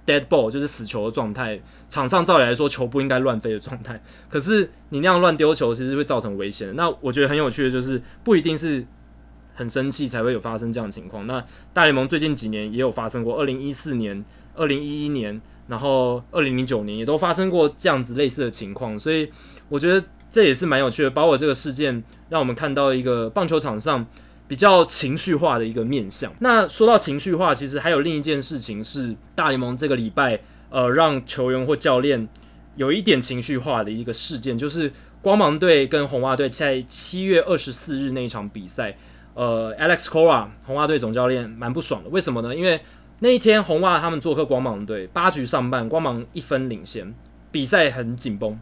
[0.07, 6.77] Dead ball 就是死球的状态，场上照理来说球不应该乱飞的状态，可是你那样乱丢球，其实会造成危险。
[6.77, 8.85] 那我觉得很有趣的就是，不一定是
[9.55, 11.27] 很生气才会有发生这样情况。
[11.27, 11.43] 那
[11.73, 14.23] 大联盟最近几年也有发生过，二零一四年、
[14.55, 19.33] 二零一一年，然后二零零九年也都发生过这样子类似的情况，所以
[19.71, 21.11] 我觉得这也是蛮有趣的。
[21.11, 24.07] 包括这个事件，让我们看到一个棒球场上。
[24.47, 26.33] 比较情绪化的一个面向。
[26.41, 30.41] 那说到情绪化，其实还有另一件事情是大联盟这个礼拜
[30.71, 32.29] 呃让球员或教练
[32.77, 34.93] 有一点情绪化的一个事件，就是
[35.23, 38.97] 光芒队跟红袜队在七月二十四日那一场比赛，
[39.33, 42.11] 呃，Alex Cora 红袜队总教练蛮不爽的。
[42.11, 42.55] 为什么呢？
[42.55, 42.81] 因为
[43.21, 47.15] 那一天红袜他们做客光芒队，八局上半光芒一分领先，
[47.51, 48.61] 比赛很紧绷。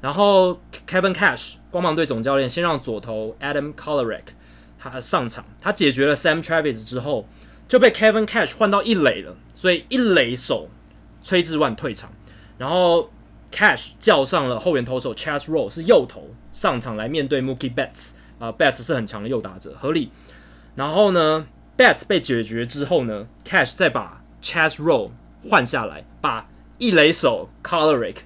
[0.00, 4.34] 然后 Kevin Cash 光芒队总教练先让左投 Adam Colerick。
[4.90, 7.26] 他上场，他解决了 Sam Travis 之后，
[7.66, 10.68] 就被 Kevin Cash 换到一垒了，所以一垒手
[11.22, 12.12] 崔志万退场，
[12.58, 13.10] 然后
[13.52, 20.10] Cash 叫上了后援投手 Chas Roe 是右投上场来面对 Mookie Betts 啊、Betts 是很强的右打者，合理。
[20.74, 21.46] 然后呢
[21.78, 25.10] ，Betts 被解决之后呢，Cash 再把 Chas Roe
[25.48, 28.16] 换下来，把一垒手 Kolarek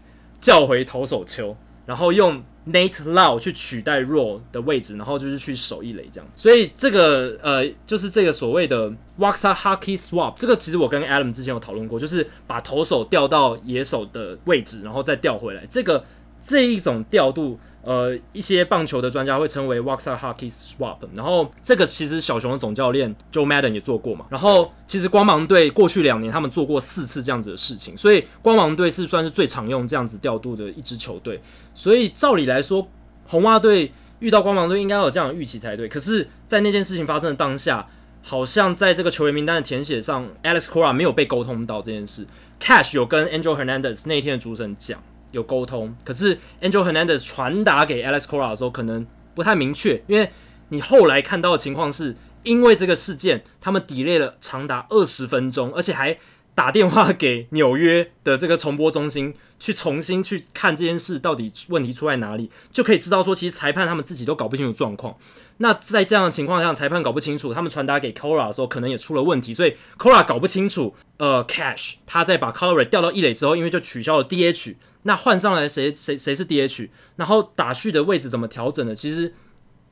[0.40, 1.56] 叫回投手丘，
[1.86, 2.42] 然后用。
[2.72, 16.04] Nate Low 去取代 Roe 的位置，然后就是去守一垒这样，所以这个呃，就是这个所谓的 w a x a h a k i Swap，这个其实我跟 Adam 之前有讨论过，就是把投手调到野手的位置，然后再调回来，这个
[16.40, 17.58] 这一种调度。
[17.80, 24.26] 呃，一些棒球的专家会称为 Waxahachie Swap，然后这个其实小熊的总教练 Joe Madden 也做过嘛。
[24.28, 31.40] 然后其实光芒队过去两年他们做过四次这样子的事情，所以光芒队是算是最常用这样子调度的一支球队。
[31.74, 32.86] 所以照理来说，
[33.24, 35.88] 红袜队遇到光芒队应该有这样的预期才对。
[35.88, 37.88] 可是，在那件事情发生的当下，
[38.20, 42.26] 好像在这个球员名单的填写上，Alex Cora 没有被沟通到这件事。
[42.60, 45.02] Cash 有跟 Angel Hernandez 那一天的主审讲。
[45.30, 50.30] 有沟通，可是 Angel Hernandez 传达给 Alex Cora 的时候，可能不太明确，因为
[50.70, 56.18] 你后来看到的情况是，因为这个事件，他们 delay 了长达二十分钟，而且还
[56.54, 65.16] 打电话给纽约的这个重播中心，去重新去看这件事到底问题出在哪里，就可以知道说，其实裁判他们自己都搞不清楚状况。
[65.60, 70.94] 那在这样的情况下，裁判搞不清楚，他们传达给 Cora 的时候，可能也出了问题，所以 Cora 搞不清楚。
[71.16, 74.76] 呃，Cash 他在把 Colori 调到一垒之后，因为就取消了 DH，
[75.08, 78.94] 那换上来谁谁谁是 DH，然后打序的位置怎么调整的？
[78.94, 79.32] 其实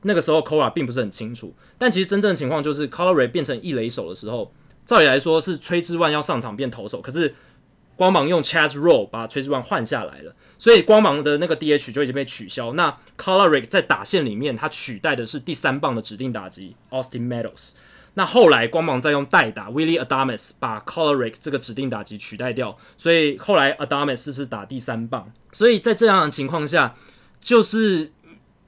[0.03, 1.55] 那个时候 Cora 并不是很清楚。
[1.79, 4.53] 但其实真正的情况就是，Colorado 变成一垒手的时候，
[4.85, 7.33] 照理来说是崔之万要上场变投手，可是
[7.95, 10.35] 光芒用 Chaz Roe 把崔之万换下来了。
[10.59, 12.73] 所以光芒的那个 DH 就已经被取消。
[12.73, 17.71] 那 Kolarek 在打线里面，他取代的是第三棒的指定打击 Austin Meadows。
[18.17, 22.75] 那后来光芒再用代打，Willy Adams 把 Coloric 这个指定打击取代掉。
[22.97, 25.31] 所以后来 Adams 是打第三棒。
[25.51, 26.95] 所以在这样的情况下，
[27.39, 28.11] 就是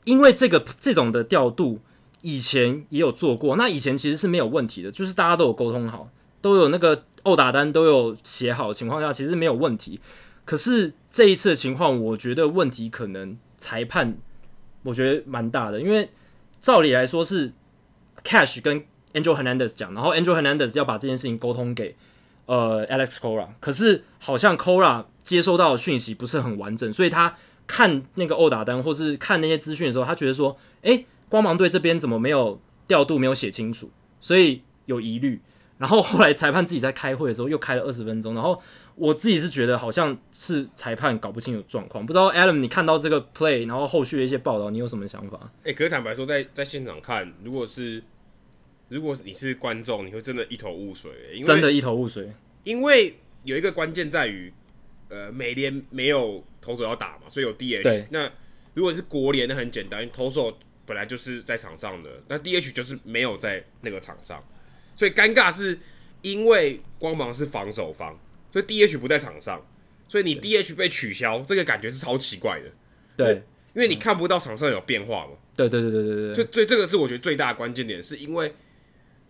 [0.04, 1.80] 因为这个这种的调度
[2.22, 6.08] 以前也有做过，那以前其实是没有问题的，就是大家都有沟通好，
[6.42, 10.00] 都有那个殴打单都有写好的情况下，其实没有问题。
[10.46, 14.16] 可是这一次的情况，我觉得问题可能裁判，
[14.84, 16.12] 我觉得蛮大的，因为
[16.62, 17.52] 照理来说是
[18.24, 21.96] Cash 跟 Angel Hernandez 讲，然后 Angel Hernandez 要把这件事情沟通给
[22.46, 27.36] 呃 Alex Cora，可是好像 Cora 接收到的讯息不是很完整，所以他
[27.68, 35.42] 看那个殴打单或是看那些资讯的时候，他觉得说，诶，光芒队这边怎么没有调度，没有写清楚，所以有疑虑。
[35.78, 38.62] 然后后来裁判自己在开会的时候又开了二十分钟，然后。
[38.96, 45.40] 我自己是觉得好像是裁判搞不清楚状况，不知道 Adam 你看到这个 play，然后后续的一些报道，你有什么想法？
[45.64, 48.04] 诶、可是坦白说，在在现场看，如果是
[48.90, 52.30] 如果你是观众，你会真的一头雾水，因为真的一头雾水。
[52.64, 54.52] 因为有一个关键在于，
[55.08, 58.08] 呃，美联没有投手要打嘛，所以有 DH。
[58.10, 58.32] 那
[58.74, 64.44] 如果是国联，那很简单，投手本来就是在场上的，那 DH 就是没有在那个场上，
[64.96, 65.80] 所以尴尬是
[66.22, 68.20] 因为光芒是防守方。
[68.52, 69.64] 所以 DH 不在场上，
[70.08, 72.72] 所以你 DH 被取消，这个感觉是超奇怪的。
[73.16, 73.44] 对，
[73.76, 75.34] 因为你看不到场上有变化嘛。
[75.56, 76.34] 对对对对对对。
[76.34, 78.52] 所以，所以这个是我觉得最大的关键点，是因为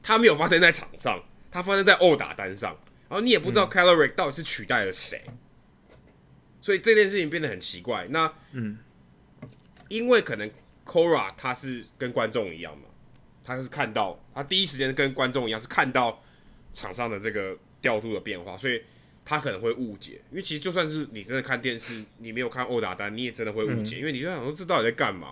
[0.02, 2.78] 它没有发生在场上，它发生在殴打单上，
[3.10, 5.38] 然后你也不知道 Caloric 到底是取代了谁，嗯，
[6.62, 8.08] 所以这件事情变得很奇怪。
[8.10, 8.78] 那嗯，
[9.88, 10.50] 因为可能
[10.86, 12.84] Cora 他是跟观众一样嘛，
[13.44, 16.24] 他是看到他第一时间跟观众一样是看到
[16.74, 18.82] 场上的这个调度的变化，所以。
[19.26, 25.30] 他可能会误解，因为其实就算是你真的看电视，你没有看殴打单，你也真的会误解，嗯、因为你就想说这到底在干嘛？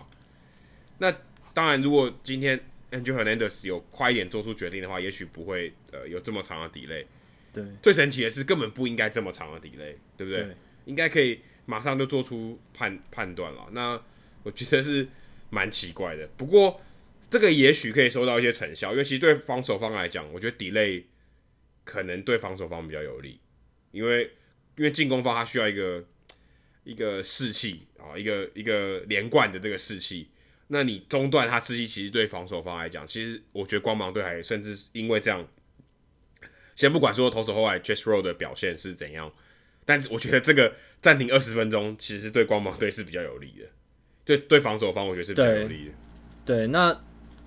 [1.00, 1.12] 那
[1.52, 7.06] 当然，如果今天 Angel Hernandez 有快一点做出决定的话，也许不会呃有这么长的 delay。
[7.52, 10.44] 对，最神奇的是根本不应该这么长的 delay，对不对？
[10.44, 13.68] 对，应该可以马上就做出判判断了。
[13.72, 14.02] 那
[14.44, 15.08] 我觉得是
[15.50, 16.80] 蛮奇怪的，不过
[17.30, 21.04] 这个也许可以收到一些成效，因为其实对防守方来讲，我觉得 delay
[21.84, 23.40] 可能对防守方比较有利。
[23.92, 24.32] 因为
[24.78, 26.06] 因为进攻方他需要一个
[26.86, 30.30] 一个士气啊，一个一个连贯的这个士气。
[30.68, 35.48] 那你中断他吃鸡，其实对防守方来讲，其实我觉得光芒队还甚至因为这样，
[36.76, 39.32] 先不管说投手后来 j e s s Row 的表现是怎样，
[39.86, 43.66] 但我觉得这个暂停二十分钟，其实对光芒队是比较有利的。
[44.26, 45.92] 对对，防守方我觉得是比较有利的。
[46.46, 47.00] 对，对，那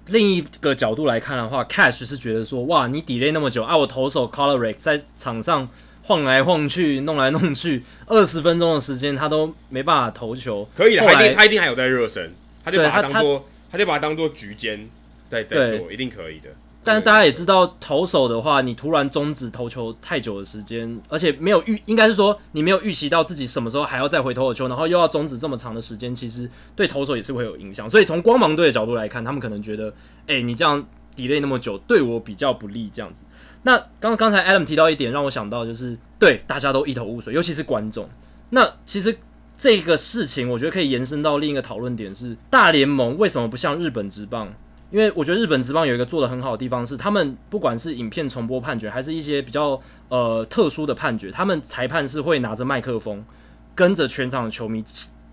[0.06, 5.68] 另一个角度来看的话，Cash 是觉得说，哇，你 delay 那么久啊，我投手 Kolarek 在场上。
[6.02, 10.68] 晃来晃去，弄来弄去，二十分钟的时间他都没办法投球。
[10.74, 12.34] 可以的，他一定他一定还有在热身，
[12.70, 14.88] 他就把它当做他，他就把它当做局间
[15.28, 16.48] 在在做，一定可以的。
[16.82, 27.88] 但是大家也知道，投手的话，你突然终止投球太久的时间，而且没有预，应该是说你没有预期到自己什么时候还要再回投的球，然后又要终止这么长的时间，其实对投手也是会有影响。
[27.88, 29.90] 所以从光芒队的角度来看，他们可能觉得，
[30.26, 30.82] 哎、欸，你这样
[31.14, 33.26] delay 那么久，对我比较不利，这样子。
[33.64, 38.08] 那刚刚才 Adam 提到一点，让我想到就是，对大家都一头雾水，尤其是观众。
[38.48, 39.18] 那其实
[39.60, 44.50] 这个事情，我觉得可以延伸到另一个讨论点是，大联盟为什么不像日本职棒？
[44.90, 53.22] 因为我觉得日本职棒有一个做得很好的地方是，他们不管是影片重播判决，还是一些比较呃特殊的判决，他们裁判是会拿着麦克风，
[53.74, 54.82] 跟着全场的球迷。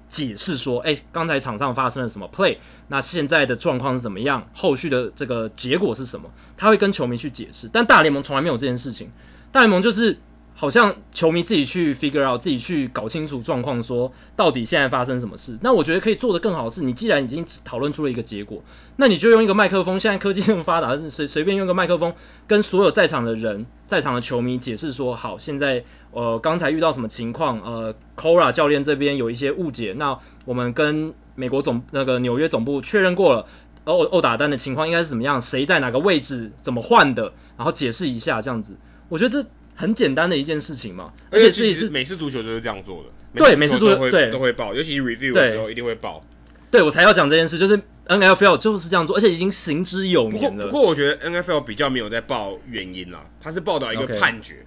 [0.10, 2.58] 解释说，哎、刚才场上发生了什么 play？
[2.90, 4.46] 那现在的状况是怎么样？
[4.54, 6.30] 后续的这个结果是什么？
[6.58, 7.70] 他会跟球迷去解释。
[7.72, 9.10] 但大联盟从来没有这件事情，
[9.54, 10.18] 大联盟就是。
[10.60, 15.56] 好像球迷自己去 figure out，自己去搞清楚状况，说到底现在发生什么事。
[15.62, 18.60] 那我觉得可以做得更好的是，你既然已经讨论出了一个结果，
[18.96, 20.00] 那你就用一个麦克风。
[20.00, 22.12] 现在科技那么发达，随 随便用个麦克风
[22.48, 27.62] 跟所有在场的人、在场的球迷解释说：好，现在呃刚才遇到什么情况？
[27.62, 29.94] 呃，Cora 教练这边有一些误解。
[30.00, 33.46] 那我们跟美国总那个纽约总部确认过了，
[33.84, 35.40] 殴殴打单的情况应该是怎么样？
[35.40, 36.52] 谁在哪个位置？
[36.60, 37.32] 怎么换的？
[37.56, 38.76] 然后解释一下这样子。
[39.10, 39.48] 我觉得这。
[39.78, 41.14] 很简单的一件事情嘛。
[41.32, 43.10] 而且这也是美式足球就是这样做的。
[43.34, 46.22] 对，美式足球对都会报，尤其 review 的时候一定会报。
[46.70, 50.66] 对，我才要讲这件事，就是 NFL 就是这样做，而且已经行之有年了。
[50.66, 54.66] 不过，不过我觉得 NFL 比较没有在报原因啦，他是报道一个判决。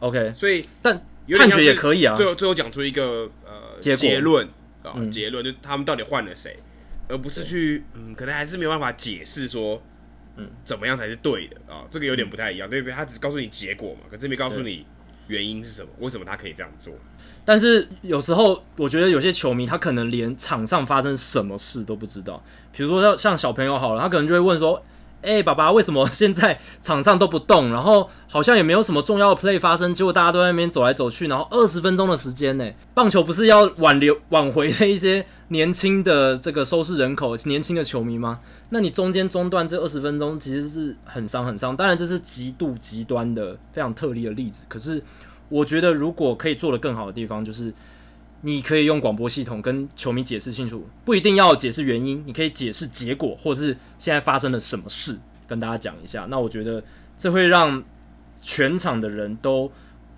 [0.00, 0.94] OK，, okay 所以但
[1.38, 2.14] 判决也可以啊。
[2.16, 4.46] 最后最后讲出一个呃结结论
[4.82, 6.58] 啊，结论、嗯、就他们到底换了谁，
[7.08, 9.82] 而不是去嗯，可能还是没有办法解释说
[10.38, 12.94] 嗯怎么样才是对的啊，这个有点不太一样，对不对？
[12.94, 14.86] 他只告诉你结果嘛，可是没告诉你
[15.26, 16.94] 原因是什么，为什么他可以这样做。
[17.44, 22.42] 但是有时候，我觉得有些球迷他可能连场上发生什么事都不知道。
[22.72, 24.82] 比如说像像小朋友好了，他可能就会问说
[25.22, 27.70] ：“哎、爸爸，为什么 现在场上都不动？
[27.72, 32.70] 然后好像也没有什么重要的 play 发生，结果大家都在那边走来走去，然后二十分钟的时间呢？
[32.94, 38.40] 棒球不是要挽留挽回这一些年轻的这个收视人口、年轻的球迷吗？
[38.70, 41.76] 那你中间中断这二十分钟，其实是很伤很伤。
[41.76, 45.02] 当然这是极度极端的、非常特例的例子，可是。
[45.50, 47.72] 我觉得如果可以做得更好的地方，就是
[48.42, 56.26] 你可以用广播系统跟球迷解释清楚，不一定要解释原因，你可以解释结果，或者是现在发生了什么事，跟大家讲一下。
[56.30, 56.82] 那我觉得
[57.16, 57.82] 这会让
[58.36, 59.70] 全场的人都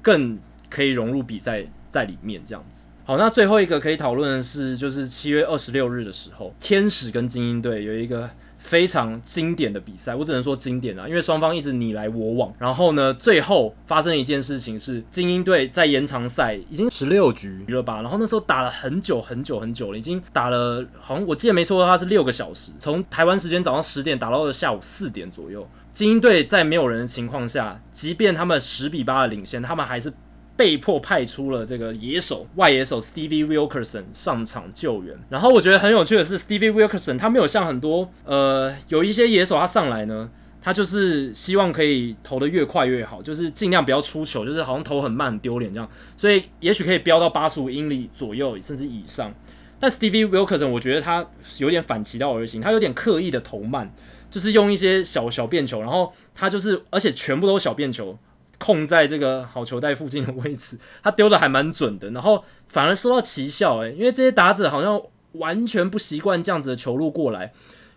[0.02, 2.88] 更可以融入比赛在里面，这样子。
[3.04, 8.30] 好，那最后一个可以讨论的是，就是七月二十六日的时候，天使跟精英队有一个。
[8.61, 12.52] 非常经典的比赛，我只能说经典啊，因为双方一直你来我往。
[12.58, 18.02] 然后呢，最后发生一件事情是，精英队在延长赛已经十六局了吧？
[18.02, 25.66] 然后那时候打了很久很久很久了，已经打了好像我记得没错的话是六个小时，从台湾时间早上十点打到了下午四点左右。
[25.92, 30.12] 精英队在没有人的情况下，即便他们十比八的领先，他们还是。
[30.61, 35.18] 被迫派出了这个野手外野手 Stevie Wilkerson 上场救援。
[35.30, 40.28] 然后我觉得很有趣的是，Stevie Wilkerson 他没有像很多呃有一些野手他上来呢，
[40.61, 45.88] 他就是希望可以投得越快越好，就是尽量不要出球，就是好像投很慢很丢脸这样。
[46.14, 49.34] 所以也许可以飙到八十五英里左右甚至以上。
[49.78, 53.90] 但 Stevie Wilkerson 我觉得他有点反其道而行，他有点刻意的投慢，
[54.28, 58.18] 就是用一些小小便球，然后他就是而且全部都是小便球。
[58.61, 65.00] 控在这个好球带附近的位置， 他丢的还蛮准的，然后反而收到奇效诶，因为这些打者好像
[65.32, 67.54] 完全不习惯这样子的球路过来，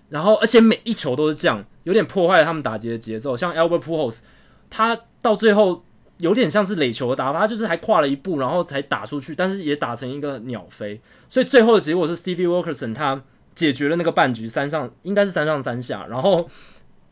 [0.07, 3.35] 然后而且每一球都是这样，有点破坏了他们打击的节奏。
[3.35, 4.19] 像 Albert Pujols，
[4.69, 5.83] 他到最后
[6.19, 13.21] 有点像是垒球的打法，他就是还跨了一步，然后才打出去，但是也打成一个鸟飞，所以最后的结果是 Stevie Wilkerson 他
[13.53, 16.49] 解决了那个半局，三上应该是三上三下，然后。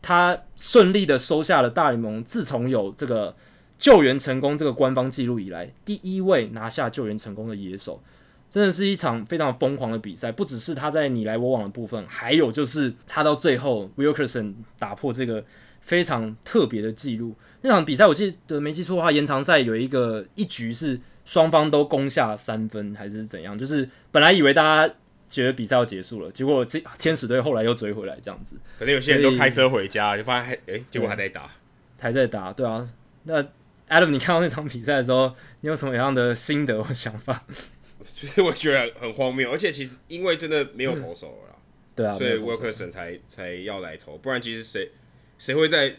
[0.02, 3.34] 他顺利的收下了大联盟自从有这个
[3.78, 8.02] 救援成功这个官方记录以来第一位拿下救援成功的野手，
[8.50, 10.32] 真的是一场非常疯狂的比赛。
[10.32, 15.44] 不只是他在你来我往的部分，还有就是他到最后 Wilkerson 打破这个
[15.80, 17.34] 非常特别的记录。
[17.62, 23.56] 那场比赛我记得没记错的话，延长赛有一个一局是双方都攻下三分还是怎样？
[23.56, 24.94] 就是本来以为大家。
[25.32, 28.54] 觉得比赛要结束了，结果这天使队后来又追回来，这样子。
[28.78, 31.50] 可能有些人都开车回家，就发现还哎、欸，结果还在打，
[31.98, 32.86] 还在打，对啊。
[33.24, 33.42] 那
[33.88, 37.44] Adam，你看到那场比赛的时候，你有什么样的心得或想法？
[38.04, 41.56] 其实我觉得很荒谬，而且其实因为真的没有投手了啦，
[41.96, 44.90] 对啊，所以 Wilkerson 才才要来投，不然其实谁
[45.38, 45.96] 谁会在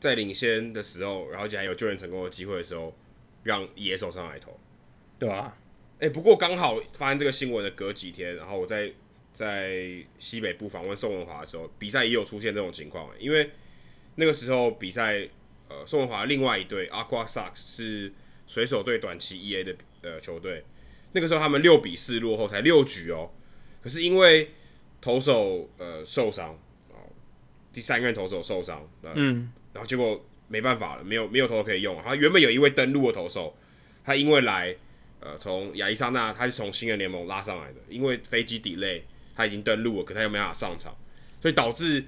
[0.00, 2.92] 在领先的时候，然后还有救援成功的机会的时候，
[3.44, 4.58] 让野手上来投，
[5.18, 5.54] 对啊。
[6.02, 8.90] 哎、欸，不过刚好发现这个新闻的隔几天，然后我在
[9.32, 13.08] 在西北部访问宋文华的时候，比赛也有出现这种情况。
[13.20, 13.48] 因为
[14.16, 15.28] 那个时候比赛，
[15.68, 18.12] 呃，宋文华另外一队 Aqua Sox 是
[18.48, 20.64] 水手队短期 EA 的呃球队，
[21.12, 23.30] 那个时候他们六比四落后，才六局哦。
[23.80, 24.50] 可是因为
[25.00, 26.98] 投手呃受伤哦，
[27.72, 31.96] 第三任投手受伤，嗯，然后结果没办法了，没有没有投手可以用。
[32.02, 33.56] 他原本有一位登陆的投手，
[34.04, 34.76] 他因为来。
[35.24, 39.02] 呃，从亚利桑那，他是从新人联盟拉上来的，因为飞机 delay，
[39.36, 40.92] 他已经登陆了，可他又没办法上场，
[41.40, 42.04] 所以导致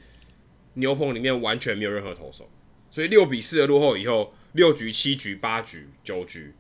[0.75, 2.51] 牛棚里面完全没有任何投手，
[2.91, 6.53] 所以六比四的落后以后，六局、七局、八局、九局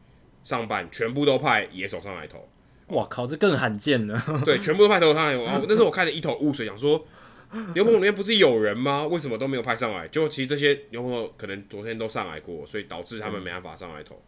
[0.45, 2.49] 上半全部都派野手上来投。
[2.89, 4.23] 哇靠，这更罕见了。
[4.45, 5.33] 对，全部都派投手上来。
[5.43, 7.05] 然后那时候我看了一头雾水，想说
[7.75, 9.07] 牛棚里面不是有人吗？
[9.07, 10.07] 为什么都没有派上来？
[10.09, 14.23] 就其实这些牛棚可能昨天都上来过，所以导致他们没办法上来投。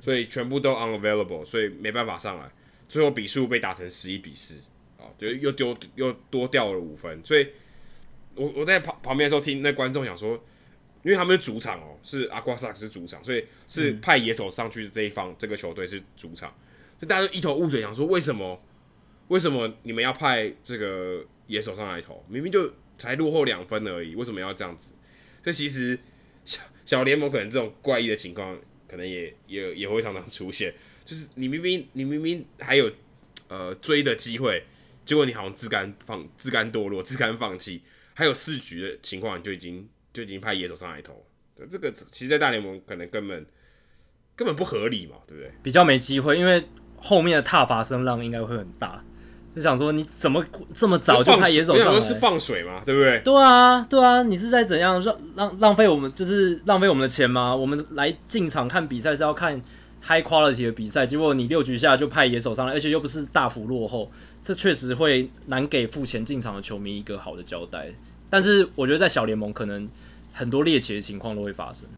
[0.00, 2.50] 所以全部都 unavailable，所以没办法上来。
[2.86, 4.54] 最后比数被打成十一比四，
[4.98, 7.18] 啊，就又丢又多掉了五分。
[7.24, 7.48] 所以
[8.34, 10.34] 我我在旁旁边的时候听那观众想说，
[11.02, 16.50] 因为他们是主场哦，是阿瓜萨克斯主场，所以是派野手上去的这一方，这个球队是主场，
[16.98, 18.62] 所以大家都一头雾水，想说为什么
[19.28, 22.22] 为什么你们要派这个野手上来投？
[22.28, 24.92] 明明就才落后两分而已，为什么要这样子？
[25.42, 25.98] 所以其实
[26.44, 28.56] 小小联盟可能这种怪异的情况。
[28.88, 30.72] 可能也也也会常常出现，
[31.04, 32.90] 就是你明明你明明还有
[33.48, 34.64] 呃追的机会，
[35.04, 37.82] 结果你好像自甘放自甘堕落， 自甘放弃，
[38.14, 41.26] 还有四局的情况，就已经就已经派野手上来投，
[41.70, 43.46] 这个其实，在大联盟可能根本
[44.36, 45.52] 根本不合理嘛，对不对？
[45.62, 46.64] 比较没机会，因为
[46.96, 49.04] 后面的踏伐声浪应该会很大。
[49.54, 52.00] 就想说，你怎么这么早就派野手上来？
[52.00, 52.82] 是放水吗？
[52.84, 53.20] 对不对？
[53.20, 57.54] 对啊，对啊，你是在怎样让浪浪费我们，就是浪费我们的钱吗？
[57.54, 59.60] 我们来进场看比赛是要看
[60.02, 64.10] high quality 的比赛，结果你六局下就派野手上来，而且又不是大幅落后，
[64.42, 67.86] 这确实会难给付钱进场的球迷一个好的交代。
[68.28, 69.88] 但是我觉得在小联盟，可能
[70.32, 71.88] 很多猎奇的情况都会发生。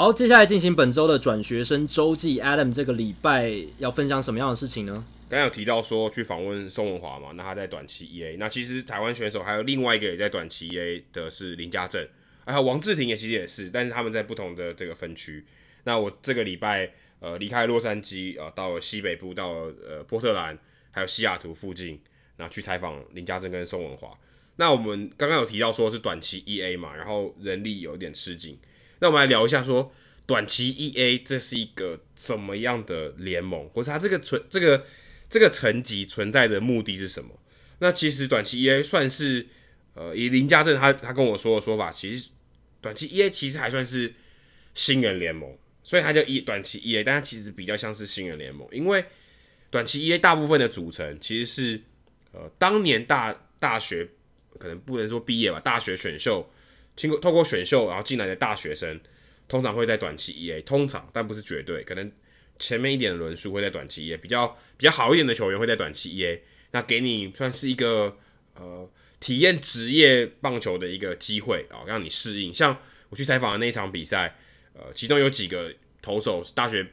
[0.00, 2.40] 好，接下来进行本周的转学生周记。
[2.40, 4.94] Adam 这个礼拜要分享什么样的事情呢？
[5.28, 8.38] 刚刚有提到说去访问宋文华嘛，那他在短期 EA。
[8.38, 12.02] 那其实台湾选手还有另外一个也在短期 EA 的是林家正，
[12.46, 15.44] 还有王志廷也其实也是，但是他们在不同的这个分区。
[15.84, 19.50] 那我这个礼拜呃离开洛杉矶啊、呃，到西北部，到
[19.86, 20.58] 呃波特兰，
[20.92, 22.00] 还有西雅图附近，
[22.38, 24.18] 那去采访林家正跟宋文华。
[24.56, 28.58] 那我们刚刚有提到说是短期 EA 嘛，然后人力有点吃紧。
[29.00, 29.92] 那我们来聊一下说，
[30.26, 34.84] 短期 EA 这是一个怎么样的联盟，或是它这个存这个
[35.28, 37.30] 这个层级存在的目的是什么？
[37.78, 39.46] 那其实短期 EA 算是，
[39.94, 42.28] 呃，以林家正他他跟我说的说法，其实
[42.80, 44.12] 短期 EA 其实还算是
[44.74, 49.02] 新人联盟，所以它叫一短期 EA，但它其实比较像是新人联盟，因为
[49.70, 51.80] 短期 EA 大部分的组成其实是，
[52.32, 54.06] 呃，当年大大学
[54.58, 56.50] 可能不能说毕业吧，大学选秀。
[57.00, 59.00] 经过透过选秀然后进来的大学生，
[59.48, 62.12] 通常会在短期 EA，通常但不是绝对，可能
[62.58, 66.38] 前面一点的轮数会在短期 EA，比较比较好一点的球员会在短期 EA，
[66.72, 68.18] 那给你算是一个
[68.52, 68.86] 呃
[69.18, 72.52] 体验职业棒球的一个机会啊，让你适应。
[72.52, 72.76] 像
[73.08, 74.36] 我去采访的那一场比赛，
[74.74, 75.72] 呃，其中有几个
[76.02, 76.86] 投手是大学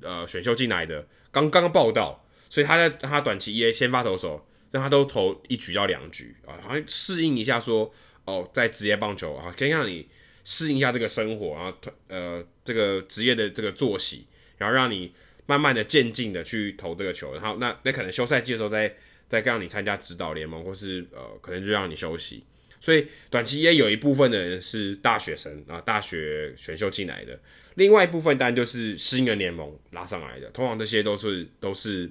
[0.00, 7.94] 呃选秀进来的，刚刚报道，所以他在他短期 EA 先发投手，让他都投一局到两局啊，好像适应一下说。
[8.24, 10.06] 哦，在职业棒球啊，先让你
[10.44, 14.26] 适应一下这个生活，然后呃，这个职业的这个作息，
[14.58, 15.12] 然后让你
[15.46, 18.96] 慢慢的渐进的去投这个球，然后那那可能休赛季的时候再
[19.28, 22.44] 再让你参加指导联盟，或是呃，可能就让你休息。
[22.80, 27.38] 所以短期也有一部分的人是大学生啊，大学选秀进来的，
[27.74, 32.10] 另外一部分当然就是新人联盟拉上来的，通常这些都是都是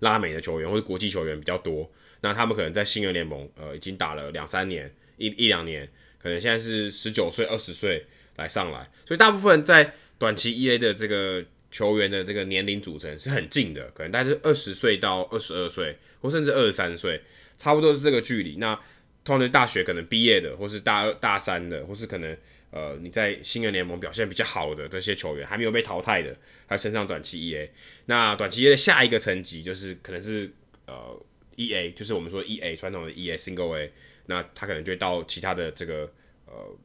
[0.00, 1.90] 拉美的球员或者国际球员比较多。
[2.22, 5.88] 那他们可能在新人联盟，呃，已经打了两三年，一一两年，
[6.22, 8.06] 可能现在是十九岁、二十岁
[8.36, 17.20] 来上来，所以大部分在短期 EA 的这个球员的这个年龄组成是很近的，可能大概是二十岁到二十二岁，或甚至二十三岁，
[17.58, 18.54] 差不多是这个距离。
[18.58, 18.78] 那
[19.24, 22.36] 通常大学可能毕业的，或是大二、大三的，或是可能
[22.70, 26.36] 呃你在新人联盟表现比较好的这些球员，还没有被淘汰的，
[26.68, 27.68] 还升上短期 EA。
[28.06, 30.48] 那短期 EA 的下一个层级就是可能是
[30.86, 31.20] 呃。
[31.56, 33.92] E A 就是我们说 E A 传统的 E A Single A，
[34.26, 36.12] 那他可能就会到其他的这个
[36.46, 36.76] 呃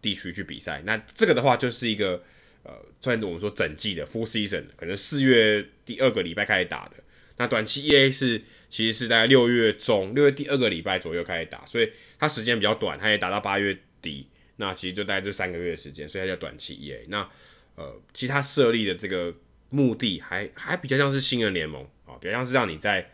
[0.00, 0.82] 地区去比赛。
[0.84, 2.22] 那这个的话就是一个
[2.62, 6.94] 呃，算我们说整季的 Full Season，可能四月第二个礼拜开始打的。
[7.38, 14.28] 那短期 E A 是其实是在六月中，六月第二个礼拜左右开始打，所以它时间比较短，它也打到八月底。
[14.56, 17.04] 那其实就大概这三个月的时间，所以它叫短期 E A。
[17.08, 17.28] 那
[17.74, 19.34] 呃，其他设立的这个
[19.70, 23.10] 目的还还比较像是新人联盟啊，比较像是让你在。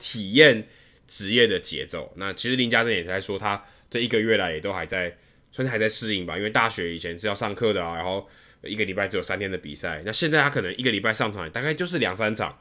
[0.00, 0.66] 体验
[1.06, 2.12] 职业的节奏。
[2.16, 5.16] 那其实林家正也在说，他这一个月来也都还在，
[5.52, 6.36] 算是还在适应吧。
[6.36, 8.28] 因为大学以前是要上课的啊，然后
[8.62, 10.02] 一个礼拜只有三天的比赛。
[10.04, 12.58] 那现在他可能一个礼拜上场大概就是两三场，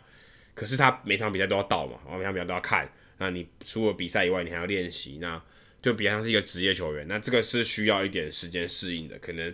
[0.54, 2.92] 可是他每场比赛都要到嘛，然后每场比赛都要看。
[3.18, 5.42] 那你除了比赛以外，你还要练习，那
[5.82, 7.08] 就比较像是一个职业球员。
[7.08, 9.20] 那这个是需要一点时间适应的。
[9.20, 9.54] 可能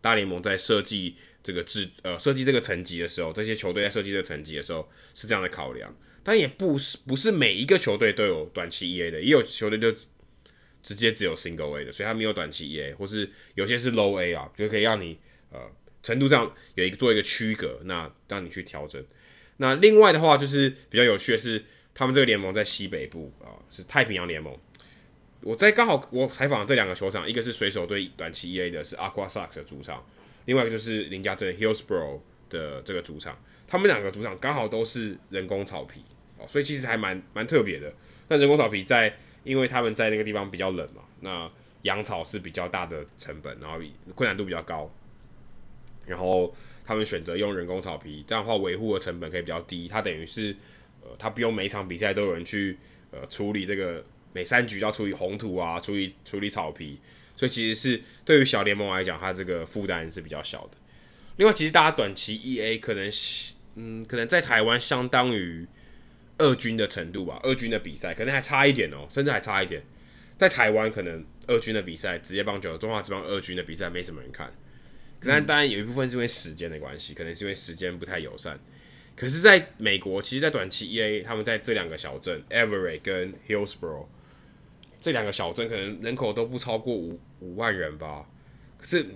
[0.00, 5.94] 大联盟在设计这个制呃设计这个层级的时候，这些球队在设计这个层级的时候是这样的考量。
[6.28, 9.92] 但也不是不是每一个球队都有短期 EA 的，也有球队就
[10.82, 15.16] 直接只有 Single A 的，所以他没有短期 EA，或是有些是 Low A 啊，就可以让你
[15.52, 15.60] 呃
[16.02, 19.00] 程度上有一个做一个区隔，那让你去调整。
[19.58, 21.64] 那另外的话就是比较有趣的是，
[21.94, 24.52] 他们这个联盟在西北部啊，是太平洋联盟。
[25.42, 30.04] 我在刚好我采访这两个球场，一个是水手队短期 EA 的，是 Aqua Sox 的主场，
[30.46, 32.18] 另外一个就是林家镇 Hillsboro
[32.50, 36.02] 的这个主场，他们两个主场刚好都是人工草皮。
[36.38, 37.92] 哦，所以其实还蛮蛮特别的。
[38.28, 41.50] 那人工草皮在，因为他们在那个地方比较冷嘛，那
[41.82, 43.78] 养草是比较大的成本，然后
[44.14, 44.90] 困难度比较高。
[46.06, 49.88] 然后他们选择用人工草皮，这样的话维护的成本可以比较低。
[49.88, 50.54] 它等于是
[51.02, 52.76] 呃，他不用每场比赛都有人去
[53.10, 56.98] 呃处理这个每三局要处理红土啊，处理处理草皮，
[57.36, 60.78] 所以其实是对于小联盟来讲，它这个负担是比较小的。
[61.36, 63.10] 另外，其实大家短期 EA 可能
[63.74, 65.66] 嗯，可能在台湾相当于
[66.38, 69.82] 二军的程度吧，二军的比赛可能还差一点哦，甚至还差一点。
[70.38, 74.52] 在台湾，可能二军的比赛，职业棒球中华职棒二军的比赛没什么人看。
[75.18, 78.58] 可能当然有一部分是因为时间的关系，可能是因为时间不太友善。
[79.16, 84.06] 可是，在美国，其实，在短期 EA，他们在这两个小镇 Everett 跟 Hillsboro
[85.00, 88.26] 这两个小镇，可能人口都不超过五五万人吧。
[88.76, 89.06] 可是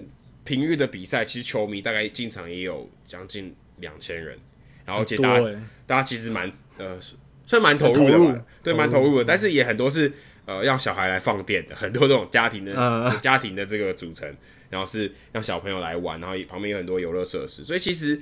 [0.42, 4.38] 平日的比赛，其实球迷大概进场也有将近两千人，
[4.86, 6.50] 然后，而且大家大家其实蛮
[6.80, 6.98] 呃
[7.46, 10.12] 算蛮投入的，入对，蛮投入的，但是也很多是。
[10.46, 14.28] 呃，让小孩来放电的很多这种家庭的、uh, 家庭的这个组成，
[14.68, 18.20] 然后是让小朋友来玩，然后旁边有很多游乐设施，所以其实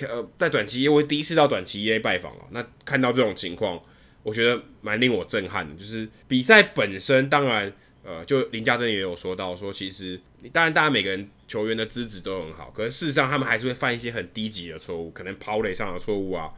[0.00, 3.80] 呃，在短期 EA 我第一次到短期 EA 拜访了，那看到这种情况，
[4.24, 5.76] 我觉得蛮令我震撼的。
[5.76, 7.72] 就是比赛本身，当然
[8.02, 10.20] 呃，就林家珍也有说到说，其实
[10.52, 16.50] 当然大家每个人球员的资质都很好，可是事实上他们还是会犯一些很低级的错误，可能抛垒上的错误啊。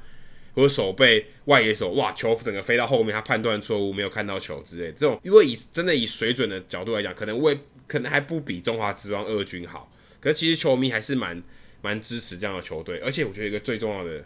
[0.54, 4.92] 或者手背外野手，哇，球整个飞到后面，他判断错误，没有看到球之类。
[4.92, 9.92] 这种，因为以真的以水准的角度来讲，可能为可能还不比中华职棒二军好。
[10.20, 11.42] 可是其实球迷还是蛮
[11.82, 12.98] 蛮支持这样的球队。
[13.00, 14.24] 而且我觉得一个最重要的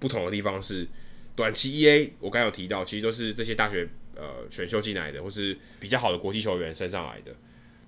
[0.00, 0.86] 不同的地方是，
[1.36, 7.34] 短期 EA 我刚有提到，其实都是这些大学呃选秀进来的，或是比较好的国际球员升上来的。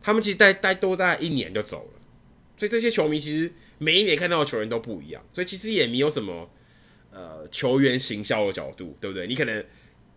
[0.00, 2.00] 他们其实待待多大概一年就走了，
[2.56, 6.48] 所以这些球迷其实每一年看到的球员都不一样，所以其实也没有什么。
[7.16, 9.26] 呃，球员行销的角度，对不对？
[9.26, 9.64] 你可能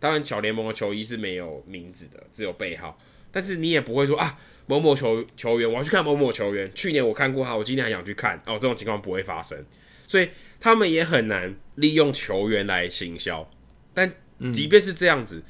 [0.01, 2.99] 当然小联盟的球衣是没有名字的，只有背号，
[3.31, 6.69] 但是你也不会说啊，某某球球员，我要去看某某球员。
[6.75, 8.55] 去年我看过他，我今年还想去看哦。
[8.55, 9.65] 这种情况不会发生，
[10.07, 10.27] 所以
[10.59, 13.49] 他们也很难利用球员来行销。
[13.93, 14.11] 但
[14.51, 15.41] 即便是这样子，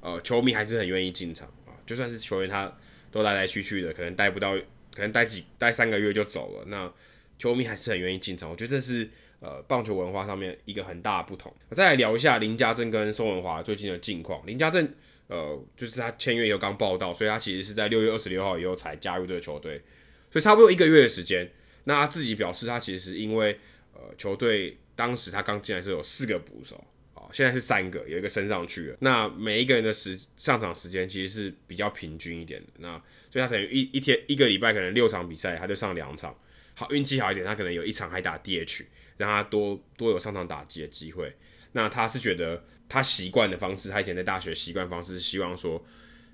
[0.00, 1.76] 呃，球迷还是很愿意进场啊。
[1.84, 2.74] 就算是球员他
[3.12, 4.56] 都来来去去的，可能待不到，
[4.94, 6.90] 可能待几待三个月就走了，那
[7.38, 8.48] 球迷还是很愿意进场。
[8.48, 9.10] 我觉得这是。
[9.40, 11.54] 呃，棒球文化上面一个很大的不同。
[11.68, 14.44] 我再来聊一下林家正跟宋文华最近的近况。
[14.46, 14.88] 林家正，
[15.28, 19.82] 呃，就是他签约以后刚报道，所以他其实是在六月二十六号以后才加入这个球队，
[20.30, 21.50] 所以差不多一个月的时间。
[21.84, 23.58] 那他自己表示，他其实是因为
[23.92, 26.82] 呃，球队当时他刚进来是有四个捕手，
[27.14, 28.96] 啊，现在是三个，有一个升上去了。
[29.00, 32.68] 那每一个人的时上场时间其实是比较平均一点的。
[32.78, 36.34] 那所以他等于一一天一个礼拜可能六场比赛，他就上两场。
[36.74, 38.84] 好，运气好一点，他可能有一场还打 DH。
[39.16, 41.34] 让他多多有上场打击的机会。
[41.72, 45.84] 那他是觉得他习惯的方式，他以前在大学习惯方式是希望说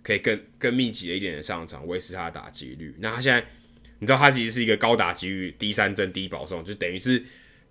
[0.03, 2.95] 可以更更密集的一点的上场，维持他的打击率。
[3.01, 3.45] 那他现在
[3.99, 7.19] 你知道他其实是一个高打击率、低三振、低保送，就等于是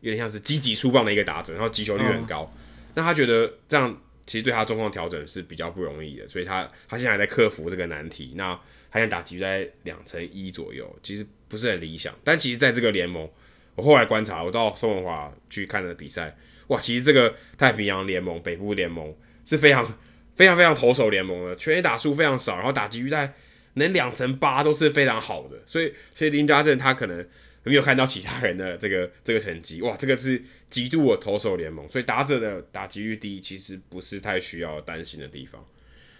[0.02, 2.42] 有点像是积极出棒的一个打者，然后击球率很高。
[2.42, 2.52] 哦、
[2.96, 8.34] 那他觉得这样其实对他状况调整是比较不容易的，所以他他现在还在克服这个难题。
[8.36, 8.54] 那
[8.90, 13.30] 他现在打击在两成一左右，其实不是很理想，但其实在这个联盟。
[13.76, 16.36] 我后来观察，我到宋文华去看了比赛，
[16.68, 19.16] 哇，其实这个太平洋联盟、北部联盟
[19.46, 19.86] 是非常、
[20.36, 23.34] 非常、非常投手联盟的，全垒打数非常少，然后打击率在
[23.76, 27.26] 能两成八都是非常好的，所以，所以林家正他可能
[27.64, 35.64] 没有看到其他人的这个 这个成绩，哇，这个是极度的投手联盟，所以打者的打击率低，其实不是太需要担心的地方。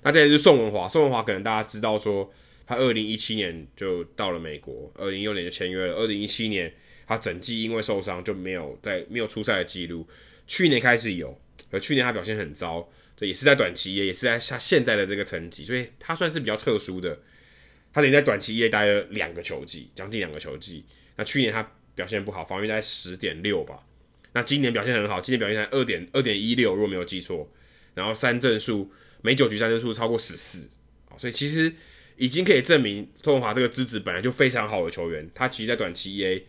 [0.04, 2.32] 那再来是宋文华，宋文华可能大家知道说，
[2.66, 6.74] 他二零一七年就到了美国，二零一六年就签约了，二零一七年。
[7.12, 10.08] 他整季因为受伤就没有在没有出赛的记录，
[10.48, 11.38] 去年开始有，
[11.70, 17.20] 而去年他表现很糟，这也是在短期也是在他现在的这个成绩，所以他算是比较特殊的。
[17.92, 20.86] 他等于在短期也待了两个球季，将近两个球季。
[21.18, 23.86] 那去年他表现不好，防御在十点六吧。
[24.32, 27.52] 那今年表现很好，今年表现在二点二点一六，如果没有记错。
[27.94, 28.90] 然后三振数
[29.22, 30.70] 每九局三振数超过十四，
[31.18, 31.74] 所以其实
[32.16, 36.42] 已经可以证明宋文华这个资质本来就非常好的球员，他其实在短期 EA。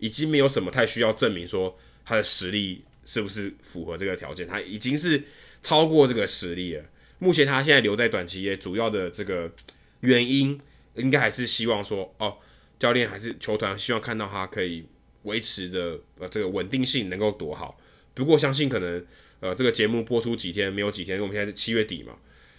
[0.00, 5.22] 已经没有什么太需要证明说他的实力是不是符合这个条件，他已经是
[5.62, 6.84] 超过这个实力了。
[7.18, 9.52] 目前他现在留在短期，也主要的这个
[10.00, 10.58] 原因，
[10.94, 12.38] 应该还是希望说，哦，
[12.78, 14.86] 教练还是球团希望看到他可以
[15.24, 17.78] 维持的呃这个稳定性能够多好。
[18.14, 19.04] 不过相信可能
[19.40, 22.16] 呃这个节目播出几天没有几天，因为我们现在是七月底嘛，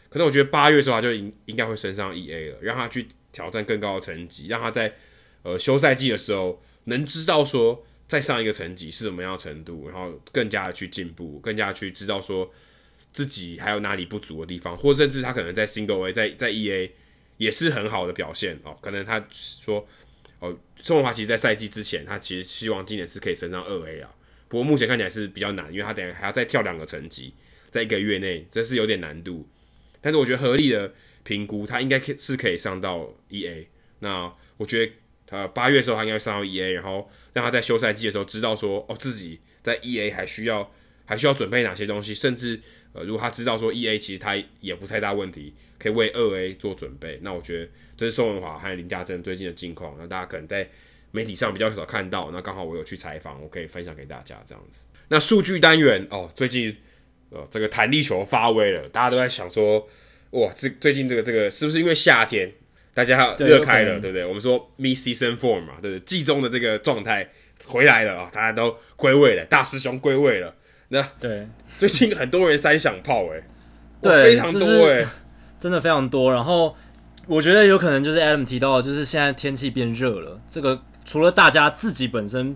[0.10, 4.94] 可能我觉得八月的时候他就应应该会升上 EA 了，让他去挑战更高的成绩，让他在
[5.42, 6.62] 呃休赛季的时候。
[6.86, 12.52] 能知道说再上一个层级是什么样的程度，然后更加的去进步，更加去知道说
[13.14, 16.90] 自己还有哪里不足的地方，或甚至他可能在 Single A 在在 EA
[17.38, 18.78] 也是很好的表现哦。
[18.82, 19.88] 可能他说
[20.40, 24.10] 哦，宋文华其实，在赛季之前，他其实希望今年是可以升上二 A 啊。
[24.48, 27.34] 不过目前看起来是比较难，因为他等下还要再跳两个层级，
[27.70, 29.48] 在一个月内，这是有点难度。
[30.02, 30.94] 但是我觉得合理的
[31.24, 33.70] 评估，他应该可是可以上到 e a。
[34.00, 34.92] 那我觉得
[35.32, 40.72] 呃八月的时候他应该会上到 EA，然后让他在休赛季的时候知道说哦自己在 EA 还需要
[41.06, 42.62] 还需要准备哪些东西，甚至
[42.94, 47.18] 呃如果他知道说 EA 其实他也不太大问题，可以为二 A 做准备。
[47.24, 47.68] 那我觉得
[47.98, 50.70] 这是宋文华和林家珍最近的近况，那大家可能在
[51.10, 52.30] 媒体上比较少看到。
[52.32, 54.84] 那刚好我有去采访，我可以分享给大家这样子。
[55.10, 56.78] 那数据单元哦，最近。
[57.34, 59.88] 呃，这个弹力球发威了，大家都在想说，
[60.32, 62.52] 哇，这最近这个这个是不是因为夏天
[62.94, 64.26] 大家热开了，对不对？
[64.26, 66.00] 我们说 mid-season form 嘛，对不对？
[66.02, 67.30] 季中的这个状态
[67.66, 70.54] 回来了啊，大家都归位了，大师兄归位了。
[70.90, 71.48] 那对，
[71.80, 73.44] 最近很多人三响炮、欸，哎，
[74.02, 75.08] 对，非常多、欸，哎，
[75.60, 76.32] 真的非常多。
[76.34, 76.76] 然后
[77.28, 82.56] 我觉得有可能就是 Adam 提到的，就是现在天气变热了，这个除了大家自己本身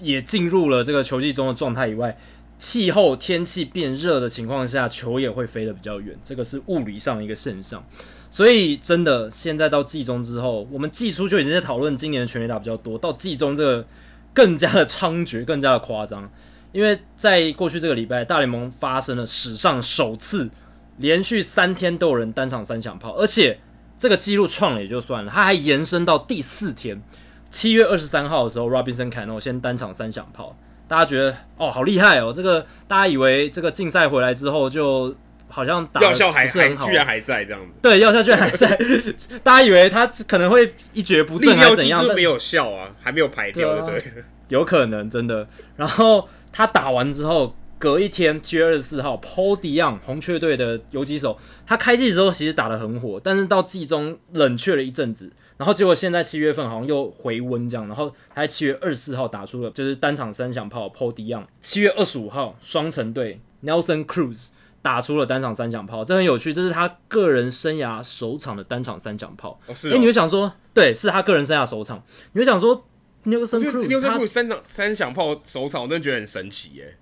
[0.00, 2.16] 也进入了这个球季中的状态以外。
[2.58, 7.84] 气候天气变热的情况下，球也会飞得比较远，这个是物理上的一个现象。
[8.32, 13.86] 所以真的，现在到季中之后，我们季初就已经在讨论今年的全垒打比较多，到季中这个
[14.32, 16.30] 更加的猖獗，更加的夸张。
[16.72, 20.48] 因为在过去这个礼拜，大联盟发生了史上首次
[20.96, 23.60] 连续三天都有人单场三响炮，而且
[23.98, 27.02] 这个记录创了也就算了，它还延伸到第四天，
[27.50, 30.56] 七月二十三号的时候，Robinson Cano 先单场三响炮。
[30.88, 32.32] 大家觉得哦，好厉害哦！
[32.34, 35.14] 这个大家以为这个竞赛回来之后就
[35.52, 38.74] 好像打药效还还居然还在这样子，对，药效居然还在。
[39.44, 42.02] 大家以为他可能会一蹶不振，还是怎样？
[42.02, 44.12] 是没有效啊，还没有排掉，对，对，
[44.48, 45.46] 有可能真的。
[45.76, 55.30] 然后他打完之后，隔一天七月二十四号，Paul DeJong 红雀队的游击手，他开季之后其实打得很火，但是到季中冷却了一阵子。
[55.58, 61.44] 然后结果现在七月份好像又回温这样，然后他在七月二十四号打出了就是单场三响炮，Paul DeJong。
[61.60, 64.48] 七月二十五号双城队 Nelson Cruz
[64.82, 69.58] 打出了单场三响炮，这很有趣，这是他个人生涯首场的单场三响炮。
[69.66, 72.84] 哎、哦哦，你会想说，对，是他个人生涯首场，你会想说
[73.24, 76.98] Nelson Cruz 三场三响炮首场，我真的觉得很神奇耶。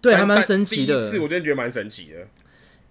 [0.00, 0.98] 对，还蛮神奇的。
[0.98, 2.28] 第一次我真的觉得蛮神奇的，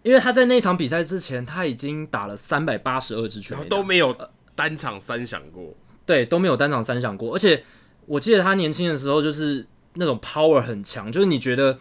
[0.04, 4.16] 因为他在那场比赛之前他已经打了三百八十二支全垒打，都没有。
[4.54, 5.74] 单场三响过，
[6.06, 7.34] 对，都没有单场三响过。
[7.34, 7.64] 而且
[8.06, 11.80] 我记得他年轻的时候就是那种 power 很强，就是你觉得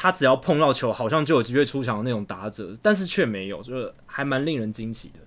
[0.00, 5.18] 他只要碰到球，好像就有机会出场的那种打者，但是却没有，就是还蛮令人惊奇的。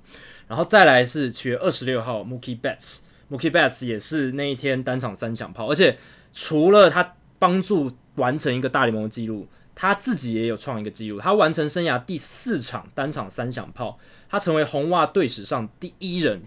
[0.48, 5.98] 然后再来是七月二十六号，Mookie Betts，Mookie Betts 也是那一天单场三响炮，而且
[6.32, 14.00] 除了他帮助完成一个大联盟的记录，他自己也有创一个记录，他完成生涯第四场单场三响炮，
[14.30, 16.44] 他成为红袜队史上第一人。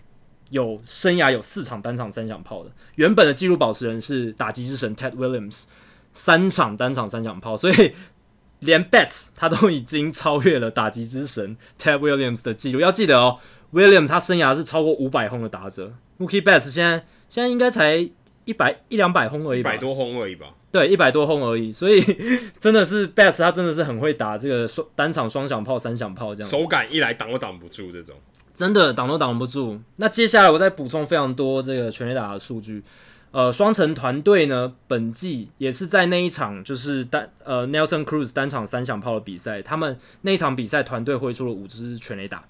[0.51, 5.65] 有生涯有四场单场三响炮的，原本的纪录保持人是打击之神 Ted Williams，
[6.13, 7.93] 三场单场三响炮，所以
[8.65, 12.81] 连 Betts 他都已经超越了打击之神 Ted Williams 的记录。
[12.81, 13.39] 要记得哦
[13.73, 18.09] ，Williams 他生涯是超过五百轰的打者，Mookie Betts 现在现在应该才
[18.45, 21.71] 一百一两百轰而已吧，一百多轰而已吧，对，一百多轰而已。
[21.73, 22.01] 所以
[22.59, 28.15] 真的是 Betts 他真的是很会打这个双单场双响炮、三响炮这样，手感一来挡都挡不住这种。
[28.55, 29.81] 真的挡都挡不住。
[29.97, 32.81] 那接下来我再补充非常多这个全垒打的数据。
[33.35, 42.45] 呃，双城团队呢，本季也是在那一场就是单呃 Nelson Cruz 单场三响炮的比赛，他们那一场比赛团队挥出了五支全垒打，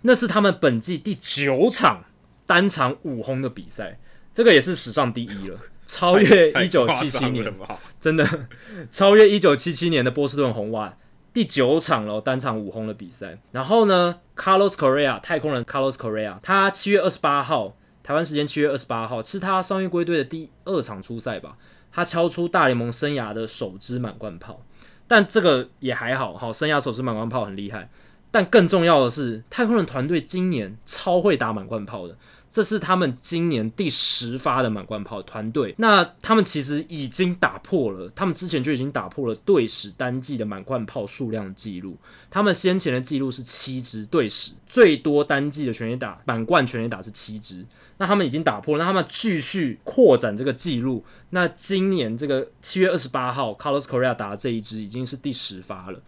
[0.00, 2.06] 那是他们本季第九场
[2.44, 4.00] 单场五轰的比赛，
[4.34, 7.54] 这个也是史上第一了，超越一九七七年，
[8.00, 8.48] 真的
[8.90, 10.98] 超越一九七七年的波士顿红袜。
[11.32, 13.38] 第九场了，单场五轰的比赛。
[13.52, 17.76] 然后呢，Carlos Correa 太空人 Carlos Correa，他七月二十八号，
[18.06, 21.56] 台湾时间七月二十八号，是他伤愈归队的第二场出赛吧？
[21.90, 24.62] 他敲出大联盟生涯的首支满贯炮。
[25.08, 27.90] 但这个也还好，好，生涯首支满贯炮很厉害。
[28.30, 32.16] 但更重要的是，太空人团队今年超会打满贯炮的。
[32.48, 41.96] 这是他们今年第十发的满贯炮团队，那他们其实已经打破了，他们之前就已经打破了队史单季的满贯炮数量记录。
[42.30, 47.66] 他们先前的记录是七支，队史最多单季的全垒打满贯全垒打是七支，
[47.98, 51.04] 那他们已经打破了，那他们继续扩展这个记录。
[51.30, 56.00] 那今年这个七月二十八号，Carlos Correa 打的这一支已经是第十发了。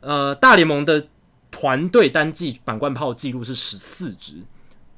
[0.00, 1.08] 呃，大联盟的
[1.50, 4.42] 团队单季满贯炮记录是十四支。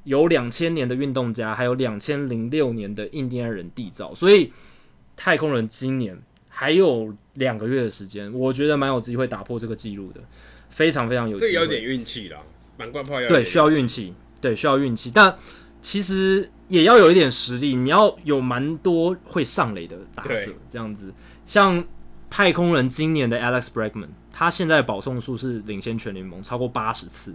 [0.03, 4.53] 有两千年的运动家，还有两千零六年的印第安人缔造，所以
[5.17, 10.21] 太空人今年还有两个月的时间，我觉得蛮有机会打破这个记录的，
[10.69, 11.37] 非常非常有。
[11.37, 12.39] 这有点运气啦，
[12.77, 15.37] 满贯炮要对需要运气，对需要运气，但
[15.87, 21.13] 其实也要有一点实力，你要有蛮多会上垒的打者这样子，
[21.45, 21.81] 像
[22.29, 27.33] 太空人今年的 Alex Bregman，他现在保送数是领先全联盟超过八十次。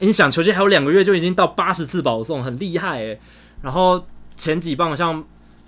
[0.00, 3.18] 诶，你想球季还有两个月就已经到八十次保送，很厉害诶。
[3.62, 4.04] 然后
[4.36, 5.24] 前几棒像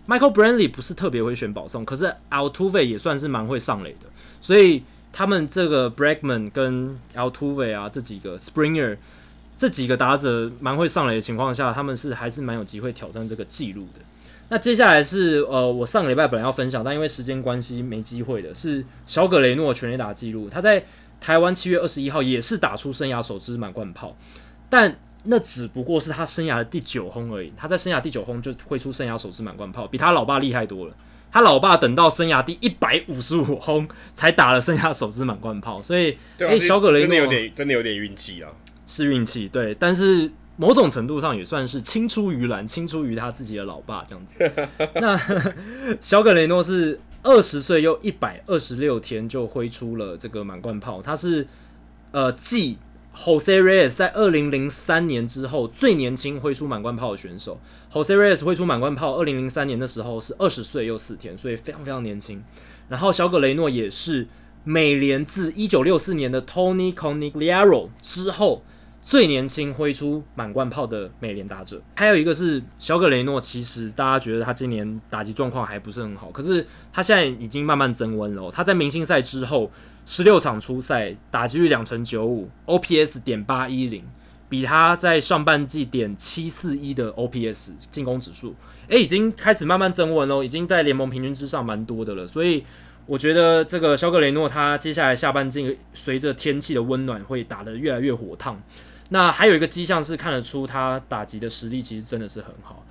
[0.07, 4.11] Michael Brantley 不是特别会选保送，可是 Altuve 也算是蛮会上垒的，
[4.43, 8.99] 所以他们这个 Bregman 跟 Altuve 啊这几个 Springer
[9.57, 14.01] 这几个打者蛮会上垒的情况下，他们是还是蛮有机会挑战这个记录的。
[14.49, 20.49] 那接下来是呃，我上个礼拜本来要分享，但因为时间关系没机会的，是小葛雷诺全垒打记录。
[20.49, 20.85] 他在
[21.21, 24.17] 台湾七月二十一号也是打出生涯首支满贯炮，
[24.69, 27.53] 但那只不过是他生涯的第九轰而已。
[27.57, 30.95] 他在生涯第九轰就会出生涯首支满贯炮，比他老爸厉害多了。
[31.33, 38.49] 他老爸等到生涯第一百五十五轰才打了生涯首支满贯炮，所以诶、啊欸，小葛雷诺真的有点真的有点运气啊，
[38.87, 40.31] 是运气对，但是。
[40.59, 44.51] 某种程度上也算是青出于蓝，青出于他自己的老爸这样子。
[45.03, 45.15] 那
[46.01, 51.47] 小葛雷诺是二十岁又一百二十六天就挥出了这个满贯炮，他是
[52.11, 52.79] 呃继
[53.15, 57.61] Jose Reyes 在二零零三年之后最年轻挥出满贯炮的选手。
[57.93, 62.43] Jose Reyes 挥出满贯炮，二零零三年的时候是二十岁又四天，所以非常非常年轻。
[62.89, 64.27] 然后小葛雷诺也是
[64.65, 68.63] 美联自一九六四年的 Tony Conigliaro 之后。
[69.07, 73.41] 最年轻挥出满贯炮的美联打者，还有一个是小葛雷诺。
[73.41, 78.51] 其实大家觉得他今年打击状况还不是很好，可是他现在已经慢慢增温了。
[78.51, 79.71] 他在明星赛之后
[80.05, 84.03] 十六场出赛，打击率两成九五，OPS 点八一零，
[84.49, 88.57] 比他在上半季点七四一的 OPS 进攻指数，
[88.89, 92.27] 诶，已经开始慢慢增温了，已经在联盟平均之上蛮多的了。
[92.27, 92.65] 所以
[93.07, 98.61] 我觉得这个小葛雷诺他接下来下半季随着天气的温暖会打得越来越火烫。
[99.11, 102.85] 那还有一个迹象是看得出他打击的实力其实真的是很好。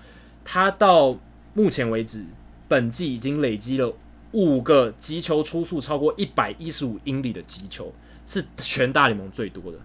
[0.43, 1.17] 他到
[1.53, 2.25] 目前为止，
[2.67, 3.93] 本季已经累积了
[4.31, 7.93] 五个击球出速超过一百一十五英里的击球，
[8.25, 9.77] 是全大联盟最多的。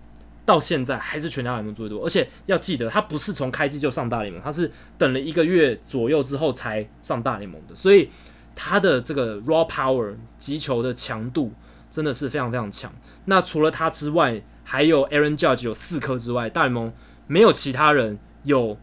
[0.47, 7.75] 到现在还是全大联盟最多，而且要记得他不是从开机就上大联盟，他是等了一个月左右之后才上大联盟的。
[7.77, 8.11] 所以
[8.57, 11.53] 他的这个 raw power 击球的强度
[11.89, 12.93] 真的是非常非常强。
[13.27, 14.43] 那除了他之外，
[14.73, 16.93] 还有 Aaron Judge 有四颗之外，大联盟
[17.27, 18.79] 没有其他人有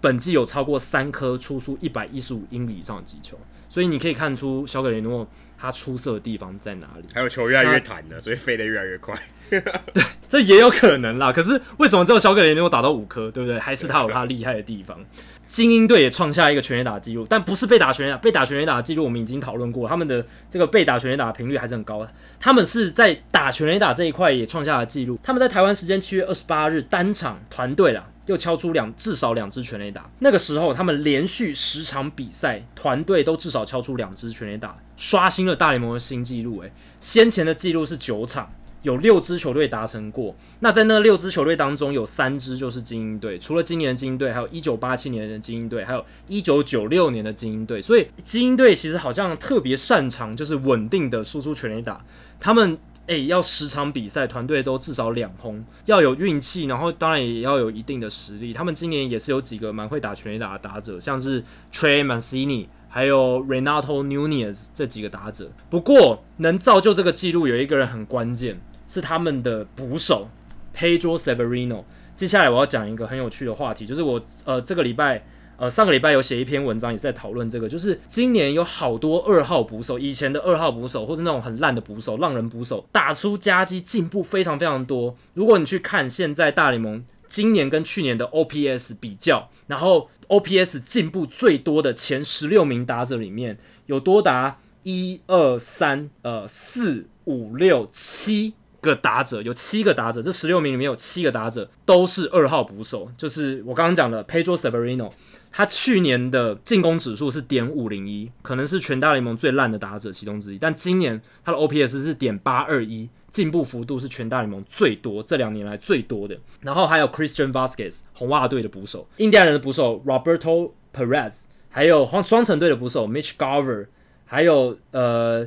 [0.00, 3.36] 本季有超过三颗出速一百一十五英里以上的击球，
[3.68, 5.28] 所以你可以看出小葛雷诺
[5.58, 7.06] 他出色的地方在哪里。
[7.12, 9.20] 还有球越来越弹了，所以飞得越来越快。
[9.50, 11.32] 对，这也有可能啦。
[11.32, 13.58] 可是为什么只有小葛雷诺打到五颗，对不对？
[13.58, 14.96] 还是他有他厉害的地方。
[15.46, 22.12] 精英队也创下一个全垒打记录，但不是被打全垒打，被打全垒打的记录我们已经讨论过，他们的这个被打全垒打的频率还是很高的。
[22.40, 36.60] 他们是在打全垒打这一块也创下了记录，他们在台湾时间七月二十八日单场团队啦又敲出两至少两支全垒打，那个时候他们连续十场比赛团队都至少敲出两支全垒打，刷新了大联盟的新纪录。
[36.62, 38.50] 诶，先前的记录是九场。
[38.84, 43.38] 有六支球队达成过，那在那六支球队当中，有三支就是精英队。
[43.38, 47.80] 除了今年的精英队，还有一九八七年的精英队，还有一九九六年的精英队。
[47.80, 52.04] 所以精英队其实好像特别擅长就是稳定的输出全垒打。
[52.38, 58.52] 他们诶、要十场比赛，团队都至少两轰，要有运气，然后当然也要有一定的实力。
[58.52, 61.42] 他们今年也是有几个蛮会打全垒打的打者，像是
[61.72, 62.66] Trey Mancini。
[62.86, 70.28] 还有 Renato Nunez 这几个打者，不过能造就这个记录有一个人很关键，是他们的捕手
[70.76, 71.84] Pedro Severino。
[72.16, 85.16] 接下来我要讲一个很有趣的话题，就是我呃这个礼拜呃上个礼拜有写一篇文章也是在讨论这个，就是今年有好多二号捕手，以前的二号捕手或是那种很烂的捕手，浪人捕手打出夹击进步非常非常多。
[85.34, 98.54] 如果你去看现在大联盟今年跟去年的 OPS 比较，然后 OPS 进步最多的前十六名打者里面，有多达一二三呃四五六七
[98.84, 105.10] 个打者，有七个打者，这十六名里面有七个打者都是二号捕手，就是我刚刚讲的 Pedro Severino，
[105.50, 113.08] 他去年的进攻指数是点五零一，可能是全大联盟最烂的打者其中之一，但今年他的 OPS 是点八二一。
[113.34, 116.38] 进步幅度是全大联盟最多，这两年来最多的。
[116.60, 123.88] 然后还有 Christian Vasquez 红袜队的捕手，印第安人的捕手 Roberto Perez，还有双双城队的捕手 Mitch Garver，
[124.24, 125.44] 还有呃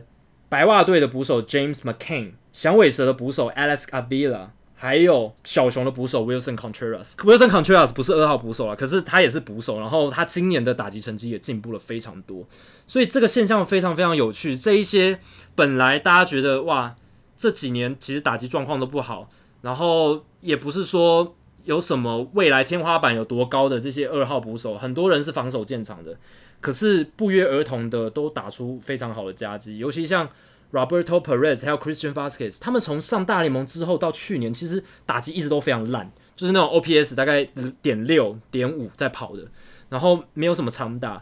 [0.50, 7.16] 白袜队的捕手 James McCann，响尾蛇的捕手 Alex Avila，还有小熊的捕手 Wilson Contreras。
[7.18, 9.80] Wilson Contreras 不是二号捕手啊，可是他也是捕手。
[9.80, 12.48] 然后他今年的打击成绩也进步了非常多，
[12.86, 14.58] 所以这个现象非常非常有趣。
[14.58, 15.20] 这一些
[15.56, 16.96] 本来大家觉得哇。
[17.40, 19.28] 这几年其实打击状况都不好，
[19.62, 26.18] 然后也不是说有什么未来天花板有多高的这些二号捕手，很多人是防守见长的，
[26.60, 30.28] 可是不约而同的都打出非常好的佳绩，尤其像
[30.72, 37.46] Roberto Perez 还有 Christian Vazquez，他们从上大联盟之后到去年，其实打击一直都非常烂，就是那种 OPS 大概
[37.82, 39.44] 点六点五在跑的，
[39.90, 41.22] 然后没有什么长打，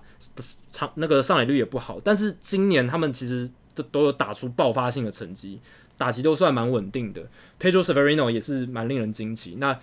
[0.72, 2.00] 长那个上垒率也不好。
[2.04, 5.60] 但是今年他们其实都都有打出爆发性的成绩，
[5.96, 7.22] 打击都算蛮稳定的。
[7.60, 9.58] Pedro Severino 也是蛮令人惊奇。
[9.60, 9.80] 那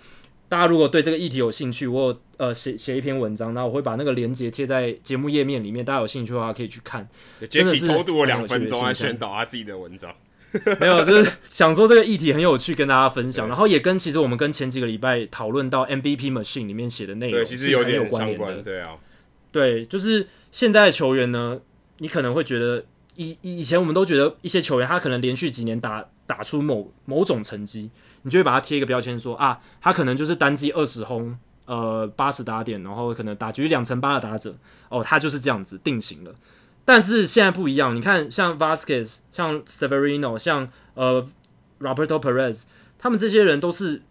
[0.53, 7.09] 大家如果对这个议题有兴趣，我有呃写写一篇文章，那我会把那个链接贴在节目页面里面，大家有兴趣的话可以去看。
[7.49, 10.15] 真的是偷渡了两分钟来宣导他自己的文章，
[10.79, 18.61] 没有，就是想说这个议题很有趣，跟大家分享，然后也跟其实我们跟前几个礼拜讨论到 MVP Machine 里面写的内容，其实有点有关联的。
[18.61, 18.95] 对啊，
[19.51, 21.59] 对，就是现在的球员呢，
[21.97, 22.85] 你可能会觉得
[23.15, 27.89] 以以前我们都觉得一些球员他可能连续几年打打出某某种成绩。
[28.23, 34.55] 你就会把它贴一个标签，说啊，他可能就是单季二十轰，呃，八十打点，然后可能打局两成八的打者，
[34.89, 36.33] 哦，他就是这样子定型了。
[36.85, 41.25] 但是现在不一样，你看像 Vasquez，像 Severino，像呃
[41.79, 42.63] Roberto Perez，
[42.97, 44.01] 他们这些人都是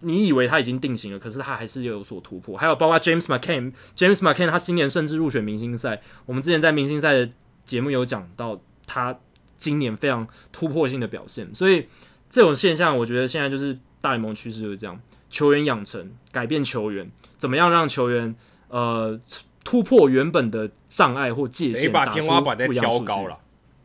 [0.00, 2.56] 你以为他已经定型了，可是他还是有所突破。
[2.56, 6.00] 还有包括 James McCann，James McCann 他今年甚至入选明星赛。
[6.26, 7.30] 我们之前在明星赛的
[7.64, 9.18] 节目有讲到他
[9.56, 11.88] 今年非常突破性的表现，所以。
[12.30, 15.00] 这种现象，我觉得现在就是大联盟趋势就是这样：
[15.30, 18.34] 球员养成，改变球员，怎么样让球员
[18.68, 19.18] 呃
[19.64, 23.38] 突破原本的障碍或界限，把天花板再挑高了，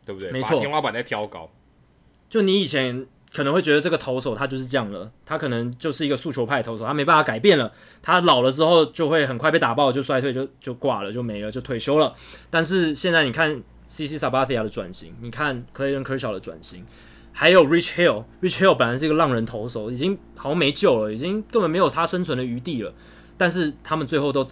[0.04, 0.30] 对不对？
[0.30, 1.50] 没错，天花板再挑高。
[2.28, 7.72] 就你以前可能会觉得这个投手他就是这样了，他可能就是一个速球派投手，他没办法改变了，
[8.02, 12.14] 他老了之后就会很快被打爆，就衰退，就就挂了，就没了，就退休了。
[12.50, 16.84] 但是现在你看 CC Sabathia 的转型，你看 Clayton Kershaw 的转型。
[17.36, 22.94] 还有 Rich Hill，Rich Hill 本来是一个浪人投手，已经好像没救了，已经根本没有他生存的余地了。
[23.36, 24.46] 但是他们最后都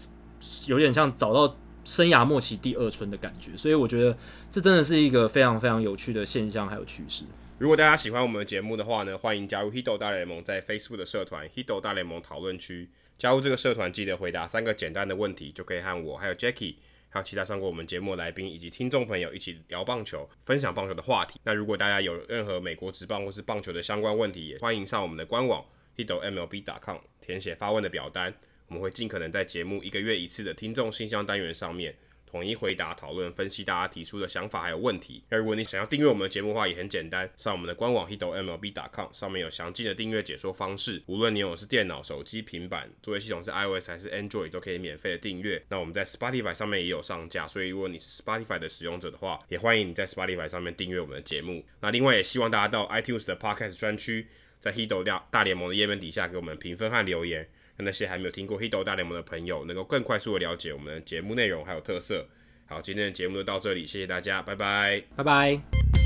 [0.66, 4.18] 有点像找到生涯末期第二春的感觉，所以我觉得
[4.50, 7.24] 这真的是一个非常非常有趣的现象还有趋势。
[7.58, 12.90] 如果大家喜欢我们的节目的话呢，欢迎加入 Hito 大联盟在 Facebook 的社团 Hito 大联盟讨论区。
[13.16, 16.74] 加入这个社团，记得回答三个简单的问题，就可以和我还有 Jackie。
[17.12, 21.38] 还有其他上过我们节目的来宾以及听众朋友一起聊棒球，分享棒球的话题。
[21.44, 25.62] 那如果大家有任何美国职棒或是棒球的相关问题，也欢迎上我们的官网
[25.98, 28.34] hitomlb.com 填写发问的表单，
[28.68, 31.94] 我们会尽可能在节目一个月一次的听众信箱单元上面。
[32.32, 35.22] 统一回答、讨论、分析大家提出的想法还有问题。
[35.28, 41.02] 那如果你想要订阅我们的节目的话，也很简单，上我们的官网 hitomlb.com 上面有详尽的订阅解说方式。
[41.06, 45.62] 无论你用的是电脑、手机、平板，作业系统是 iOS 还是 Android，都可以免费的订阅。
[45.68, 51.62] 那我们在 Spotify 上面也有上架，所以如果你是 Spotify 的使用者的话，也欢迎你在 Spotify 上面订阅我们的节目。
[51.80, 54.26] 那另外也希望大家到 iTunes 的 Podcast 专区，
[54.58, 57.46] 在 Hito 大联盟的页面底下给我们评分和留言，
[57.78, 62.26] 那些还没有听过 h i d o 大联盟的朋友能够更快速的了解我们的节目内容还有特色。
[62.66, 66.01] 好，今天的节目就到这里，谢谢大家，拜拜，拜拜。